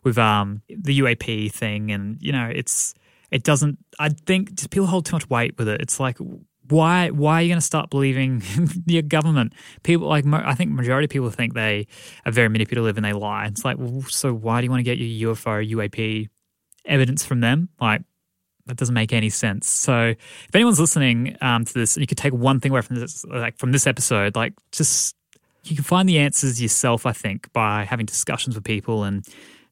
with 0.04 0.18
um, 0.18 0.62
the 0.70 1.00
UAP 1.00 1.52
thing. 1.52 1.92
And, 1.92 2.22
you 2.22 2.32
know, 2.32 2.50
it's, 2.54 2.94
it 3.32 3.44
doesn't, 3.44 3.80
I 4.00 4.10
think 4.10 4.54
just 4.54 4.70
people 4.70 4.86
hold 4.86 5.06
too 5.06 5.16
much 5.16 5.30
weight 5.30 5.58
with 5.58 5.68
it. 5.68 5.82
It's 5.82 6.00
like, 6.00 6.18
why 6.70 7.10
why 7.10 7.40
are 7.40 7.42
you 7.42 7.48
going 7.48 7.58
to 7.58 7.66
start 7.66 7.90
believing 7.90 8.44
your 8.86 9.02
government? 9.02 9.54
People 9.82 10.08
like 10.08 10.24
I 10.28 10.54
think 10.54 10.70
majority 10.70 11.06
of 11.06 11.10
people 11.10 11.32
think 11.32 11.56
they 11.56 11.88
are 12.28 12.32
very 12.32 12.48
manipulative 12.48 12.96
and 12.96 13.04
they 13.04 13.14
lie. 13.14 13.48
It's 13.48 13.66
like, 13.66 13.78
well, 13.80 14.04
so 14.04 14.32
why 14.32 14.62
do 14.62 14.66
you 14.66 14.70
want 14.70 14.82
to 14.82 14.84
get 14.84 15.00
your 15.00 15.34
UFO 15.34 15.68
UAP 15.68 16.30
evidence 16.86 17.26
from 17.26 17.40
them? 17.40 17.70
Like 17.82 18.04
that 18.70 18.78
doesn't 18.78 18.94
make 18.94 19.12
any 19.12 19.30
sense. 19.30 19.68
So 19.68 20.14
if 20.14 20.56
anyone's 20.56 20.80
listening 20.80 21.36
um, 21.42 21.66
to 21.66 21.74
this, 21.74 21.98
you 21.98 22.08
could 22.08 22.20
take 22.20 22.34
one 22.34 22.60
thing 22.60 22.72
away 22.72 22.82
from 22.82 22.98
this, 22.98 23.26
like 23.26 23.58
from 23.58 23.72
this 23.72 23.88
episode, 23.88 24.36
like 24.36 24.54
just 24.72 25.16
you 25.64 25.76
can 25.76 25.84
find 25.84 26.08
the 26.08 26.20
answers 26.20 26.62
yourself. 26.62 27.06
I 27.06 27.12
think 27.12 27.52
by 27.52 27.84
having 27.84 28.06
discussions 28.06 28.56
with 28.56 28.64
people 28.64 29.04
and 29.04 29.26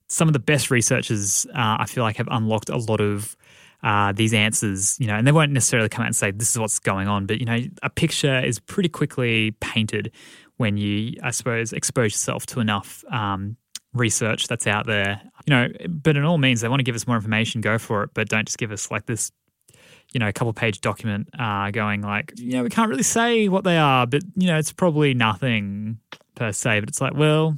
some 0.08 0.28
of 0.28 0.34
the 0.34 0.40
best 0.40 0.72
researchers, 0.72 1.46
uh, 1.54 1.78
I 1.80 1.86
feel 1.86 2.04
like 2.04 2.18
have 2.18 2.28
unlocked 2.32 2.70
a 2.70 2.78
lot 2.78 3.00
of 3.00 3.38
uh, 3.84 4.12
these 4.14 4.34
answers, 4.34 5.00
you 5.00 5.06
know, 5.06 5.16
and 5.16 5.28
they 5.28 5.32
won't 5.32 5.52
necessarily 5.52 5.90
come 5.90 6.02
out 6.02 6.08
and 6.08 6.16
say 6.16 6.32
this 6.32 6.50
is 6.50 6.58
what's 6.58 6.80
going 6.80 7.08
on, 7.08 7.28
but 7.28 7.40
you 7.40 7.46
know, 7.46 7.60
a 7.84 7.90
picture 7.90 8.40
is 8.40 8.60
pretty 8.60 8.90
quickly 8.90 9.52
painted 9.60 10.12
when 10.58 10.76
you, 10.76 11.14
I 11.22 11.30
suppose, 11.30 11.72
expose 11.72 12.14
yourself 12.14 12.48
to 12.48 12.60
enough 12.60 13.06
um, 13.12 13.58
research 13.94 14.48
that's 14.48 14.66
out 14.66 14.88
there. 14.88 15.22
You 15.48 15.54
know, 15.54 15.68
but 15.88 16.18
in 16.18 16.26
all 16.26 16.38
means, 16.38 16.62
they 16.62 16.68
want 16.68 16.82
to 16.82 16.84
give 16.84 16.96
us 16.96 17.08
more 17.08 17.16
information, 17.16 17.62
go 17.62 17.78
for 17.78 18.04
it, 18.04 18.10
but 18.14 18.28
don't 18.28 18.46
just 18.46 18.58
give 18.58 18.72
us 18.72 18.92
like 18.92 19.06
this, 19.06 19.32
you 20.14 20.20
know, 20.20 20.28
a 20.28 20.34
couple 20.34 20.52
page 20.54 20.82
document 20.82 21.30
uh, 21.40 21.72
going 21.72 22.02
like, 22.02 22.34
you 22.38 22.52
know, 22.52 22.64
we 22.64 22.70
can't 22.70 22.90
really 22.90 23.04
say 23.04 23.48
what 23.48 23.64
they 23.64 23.78
are, 23.78 24.06
but 24.06 24.22
you 24.36 24.48
know, 24.48 24.58
it's 24.58 24.74
probably 24.74 25.14
nothing 25.14 26.00
per 26.36 26.52
se. 26.52 26.82
But 26.82 26.90
it's 26.90 27.00
like, 27.00 27.14
well, 27.16 27.56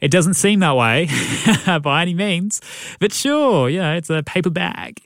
it 0.00 0.10
doesn't 0.10 0.34
seem 0.34 0.60
that 0.60 0.76
way 0.76 1.08
by 1.82 2.02
any 2.02 2.14
means, 2.14 2.60
but 3.00 3.12
sure, 3.12 3.68
yeah, 3.68 3.94
it's 3.94 4.08
a 4.08 4.22
paper 4.22 4.50
bag 4.50 5.02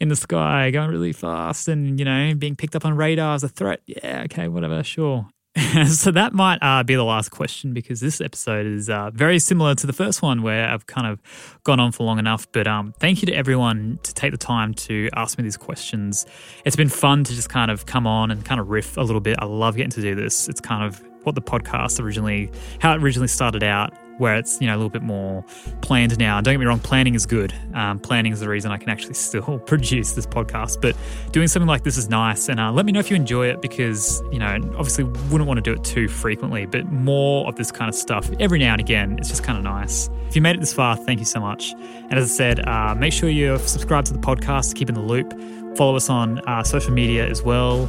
in 0.00 0.08
the 0.08 0.16
sky 0.16 0.70
going 0.70 0.90
really 0.90 1.12
fast 1.12 1.68
and, 1.68 1.98
you 1.98 2.04
know, 2.04 2.34
being 2.34 2.56
picked 2.56 2.76
up 2.76 2.84
on 2.84 2.96
radar 2.96 3.34
as 3.36 3.44
a 3.44 3.48
threat. 3.48 3.80
Yeah, 3.86 4.22
okay, 4.24 4.48
whatever, 4.48 4.82
sure. 4.82 5.28
so 5.86 6.10
that 6.10 6.32
might 6.32 6.58
uh, 6.62 6.82
be 6.82 6.96
the 6.96 7.04
last 7.04 7.30
question 7.30 7.72
because 7.72 8.00
this 8.00 8.20
episode 8.20 8.66
is 8.66 8.90
uh, 8.90 9.10
very 9.14 9.38
similar 9.38 9.74
to 9.76 9.86
the 9.86 9.92
first 9.92 10.20
one 10.20 10.42
where 10.42 10.68
I've 10.68 10.86
kind 10.86 11.06
of 11.06 11.22
gone 11.62 11.78
on 11.78 11.92
for 11.92 12.04
long 12.04 12.18
enough. 12.18 12.50
But 12.50 12.66
um, 12.66 12.92
thank 12.98 13.22
you 13.22 13.26
to 13.26 13.32
everyone 13.32 14.00
to 14.02 14.12
take 14.14 14.32
the 14.32 14.38
time 14.38 14.74
to 14.74 15.08
ask 15.14 15.38
me 15.38 15.44
these 15.44 15.56
questions. 15.56 16.26
It's 16.64 16.74
been 16.74 16.88
fun 16.88 17.22
to 17.24 17.34
just 17.34 17.50
kind 17.50 17.70
of 17.70 17.86
come 17.86 18.04
on 18.06 18.32
and 18.32 18.44
kind 18.44 18.60
of 18.60 18.68
riff 18.68 18.96
a 18.96 19.02
little 19.02 19.20
bit. 19.20 19.36
I 19.38 19.44
love 19.44 19.76
getting 19.76 19.92
to 19.92 20.00
do 20.00 20.16
this. 20.16 20.48
It's 20.48 20.60
kind 20.60 20.82
of 20.82 21.00
what 21.22 21.36
the 21.36 21.42
podcast 21.42 22.02
originally, 22.02 22.50
how 22.80 22.92
it 22.94 23.00
originally 23.00 23.28
started 23.28 23.62
out 23.62 23.94
where 24.18 24.36
it's 24.36 24.60
you 24.60 24.66
know 24.66 24.74
a 24.74 24.78
little 24.78 24.90
bit 24.90 25.02
more 25.02 25.44
planned 25.80 26.18
now. 26.18 26.40
Don't 26.40 26.54
get 26.54 26.60
me 26.60 26.66
wrong, 26.66 26.78
planning 26.78 27.14
is 27.14 27.26
good. 27.26 27.54
Um, 27.74 27.98
planning 27.98 28.32
is 28.32 28.40
the 28.40 28.48
reason 28.48 28.70
I 28.70 28.76
can 28.76 28.88
actually 28.88 29.14
still 29.28 29.58
produce 29.60 30.12
this 30.12 30.26
podcast. 30.26 30.80
But 30.80 30.96
doing 31.32 31.48
something 31.48 31.68
like 31.68 31.82
this 31.82 31.96
is 31.96 32.08
nice, 32.08 32.48
and 32.48 32.60
uh, 32.60 32.72
let 32.72 32.86
me 32.86 32.92
know 32.92 33.00
if 33.00 33.10
you 33.10 33.16
enjoy 33.16 33.48
it 33.48 33.62
because 33.62 34.22
you 34.32 34.38
know 34.38 34.54
obviously 34.76 35.04
wouldn't 35.04 35.46
want 35.46 35.58
to 35.58 35.62
do 35.62 35.72
it 35.72 35.84
too 35.84 36.08
frequently, 36.08 36.66
but 36.66 36.90
more 36.90 37.46
of 37.48 37.56
this 37.56 37.70
kind 37.70 37.88
of 37.88 37.94
stuff 37.94 38.30
every 38.40 38.58
now 38.58 38.72
and 38.72 38.80
again. 38.80 39.18
It's 39.18 39.28
just 39.28 39.42
kind 39.42 39.58
of 39.58 39.64
nice. 39.64 40.10
If 40.28 40.36
you 40.36 40.42
made 40.42 40.56
it 40.56 40.60
this 40.60 40.72
far, 40.72 40.96
thank 40.96 41.18
you 41.18 41.24
so 41.24 41.40
much. 41.40 41.72
And 41.72 42.14
as 42.14 42.30
I 42.30 42.34
said, 42.34 42.66
uh, 42.66 42.94
make 42.94 43.12
sure 43.12 43.28
you 43.28 43.58
subscribe 43.58 44.04
to 44.06 44.12
the 44.12 44.18
podcast 44.18 44.70
to 44.70 44.74
keep 44.74 44.88
in 44.88 44.94
the 44.94 45.00
loop. 45.00 45.32
Follow 45.76 45.96
us 45.96 46.08
on 46.08 46.38
uh, 46.40 46.62
social 46.62 46.92
media 46.92 47.28
as 47.28 47.42
well. 47.42 47.88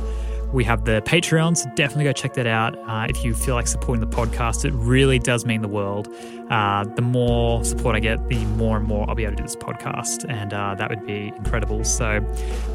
We 0.55 0.63
have 0.63 0.85
the 0.85 1.01
Patreon, 1.05 1.57
so 1.57 1.69
definitely 1.75 2.05
go 2.05 2.13
check 2.13 2.33
that 2.35 2.47
out 2.47 2.77
uh, 2.87 3.07
if 3.09 3.25
you 3.25 3.33
feel 3.33 3.55
like 3.55 3.67
supporting 3.67 3.99
the 3.99 4.15
podcast. 4.15 4.63
It 4.63 4.71
really 4.73 5.19
does 5.19 5.45
mean 5.45 5.61
the 5.61 5.67
world. 5.67 6.07
Uh, 6.49 6.85
the 6.95 7.01
more 7.01 7.65
support 7.65 7.93
I 7.93 7.99
get, 7.99 8.25
the 8.29 8.43
more 8.45 8.77
and 8.77 8.87
more 8.87 9.05
I'll 9.09 9.15
be 9.15 9.25
able 9.25 9.33
to 9.33 9.37
do 9.37 9.43
this 9.43 9.57
podcast, 9.57 10.25
and 10.29 10.53
uh, 10.53 10.73
that 10.75 10.89
would 10.89 11.05
be 11.05 11.33
incredible. 11.35 11.83
So, 11.83 12.25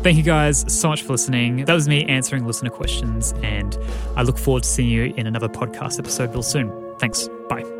thank 0.03 0.19
you 0.19 0.23
guys 0.23 0.71
so 0.71 0.91
much 0.91 1.03
for 1.03 1.13
listening. 1.13 1.65
That 1.65 1.75
was 1.75 1.89
me 1.89 2.05
answering 2.05 2.47
listener 2.47 2.71
questions, 2.71 3.33
and 3.43 3.79
I 4.15 4.25
look 4.25 4.37
forward 4.37 4.65
to 4.65 4.69
seeing 4.69 4.91
you 4.91 5.15
in 5.17 5.27
another 5.27 5.49
podcast 5.49 5.99
episode 5.99 6.33
real 6.33 6.43
soon. 6.43 6.71
Thanks. 6.99 7.29
Bye. 7.49 7.80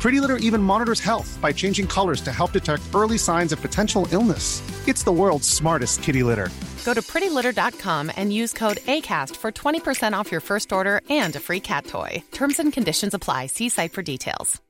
Pretty 0.00 0.20
Litter 0.20 0.36
even 0.36 0.62
monitors 0.62 1.00
health 1.00 1.38
by 1.40 1.52
changing 1.52 1.86
colors 1.88 2.20
to 2.20 2.32
help 2.32 2.52
detect 2.52 2.82
early 2.94 3.18
signs 3.18 3.52
of 3.52 3.60
potential 3.60 4.06
illness. 4.12 4.62
It's 4.86 5.02
the 5.02 5.12
world's 5.12 5.48
smartest 5.48 6.02
kitty 6.02 6.22
litter. 6.22 6.48
Go 6.84 6.94
to 6.94 7.02
prettylitter.com 7.02 8.12
and 8.16 8.32
use 8.32 8.52
code 8.52 8.76
ACAST 8.86 9.34
for 9.34 9.50
20% 9.50 10.12
off 10.12 10.30
your 10.30 10.40
first 10.40 10.72
order 10.72 11.00
and 11.10 11.34
a 11.34 11.40
free 11.40 11.60
cat 11.60 11.86
toy. 11.86 12.22
Terms 12.30 12.60
and 12.60 12.72
conditions 12.72 13.14
apply. 13.14 13.46
See 13.46 13.68
site 13.68 13.92
for 13.92 14.02
details. 14.02 14.60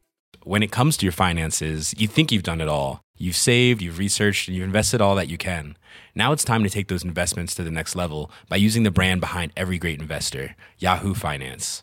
When 0.44 0.62
it 0.62 0.70
comes 0.70 0.96
to 0.98 1.06
your 1.06 1.12
finances, 1.12 1.92
you 1.98 2.06
think 2.06 2.30
you've 2.30 2.44
done 2.44 2.60
it 2.60 2.68
all. 2.68 3.02
You've 3.18 3.36
saved, 3.36 3.82
you've 3.82 3.98
researched, 3.98 4.46
and 4.46 4.56
you've 4.56 4.64
invested 4.64 5.00
all 5.00 5.16
that 5.16 5.28
you 5.28 5.36
can. 5.36 5.76
Now 6.14 6.32
it's 6.32 6.44
time 6.44 6.62
to 6.62 6.70
take 6.70 6.88
those 6.88 7.04
investments 7.04 7.54
to 7.56 7.64
the 7.64 7.70
next 7.70 7.96
level 7.96 8.30
by 8.48 8.56
using 8.56 8.84
the 8.84 8.90
brand 8.90 9.20
behind 9.20 9.52
every 9.56 9.76
great 9.76 10.00
investor, 10.00 10.54
Yahoo 10.78 11.14
Finance. 11.14 11.82